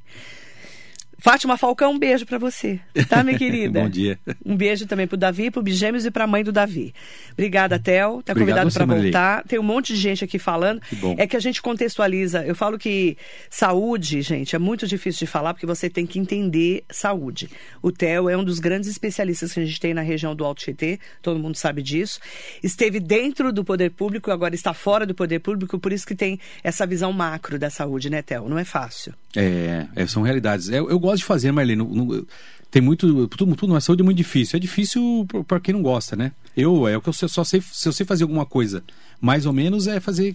[1.23, 3.81] Fátima Falcão, um beijo para você, tá, minha querida?
[3.81, 4.19] Bom dia.
[4.45, 6.93] Um beijo também pro Davi, pro Bigêmeos e pra mãe do Davi.
[7.33, 8.21] Obrigada, Tel.
[8.25, 9.45] Tá Obrigado convidado para voltar.
[9.45, 10.81] Tem um monte de gente aqui falando.
[10.81, 11.15] Que.
[11.17, 12.45] É que a gente contextualiza.
[12.45, 13.17] Eu falo que
[13.49, 17.49] saúde, gente, é muito difícil de falar porque você tem que entender saúde.
[17.81, 20.65] O Tel é um dos grandes especialistas que a gente tem na região do Alto
[20.65, 22.19] Tietê, todo mundo sabe disso.
[22.65, 26.41] Esteve dentro do poder público, agora está fora do poder público, por isso que tem
[26.65, 28.49] essa visão macro da saúde, né, Tel?
[28.49, 29.15] Não é fácil.
[29.37, 30.69] É, é, são realidades.
[30.69, 31.77] Eu, eu gosto de fazer, Marlene.
[31.83, 32.27] não- não-
[32.71, 33.29] tem muito.
[33.29, 34.57] Tudo, tudo na saúde é muito difícil.
[34.57, 36.33] É difícil para quem não gosta, né?
[36.57, 37.61] Eu, é o que eu só sei.
[37.61, 38.83] Se eu sei fazer alguma coisa,
[39.21, 40.35] mais ou menos, é fazer.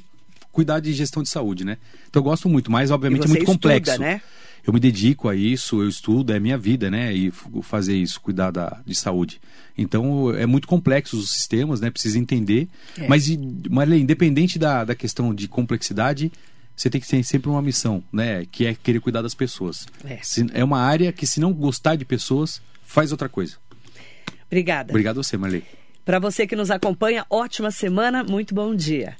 [0.51, 1.78] Cuidar de gestão de saúde, né?
[2.09, 3.99] Então eu gosto muito, mas obviamente é muito estuda, complexo.
[3.99, 4.21] né?
[4.65, 7.13] Eu me dedico a isso, eu estudo, é minha vida, né?
[7.13, 9.39] E fazer isso, cuidar da, de saúde.
[9.78, 11.91] Então é muito complexo os sistemas, né?
[11.91, 12.67] Precisa entender.
[12.97, 13.07] É.
[13.07, 13.28] Mas,
[13.69, 16.32] Marlene, independente da, da questão de complexidade,
[16.78, 18.45] você tem que ter sempre uma missão, né?
[18.51, 19.88] Que é querer cuidar das pessoas.
[20.05, 20.19] É.
[20.21, 23.57] Se- é uma área que, se não gostar de pessoas, faz outra coisa.
[24.45, 24.91] Obrigada.
[24.91, 25.65] Obrigado a você, Marlene.
[26.05, 29.17] Para você que nos acompanha, ótima semana, muito bom dia.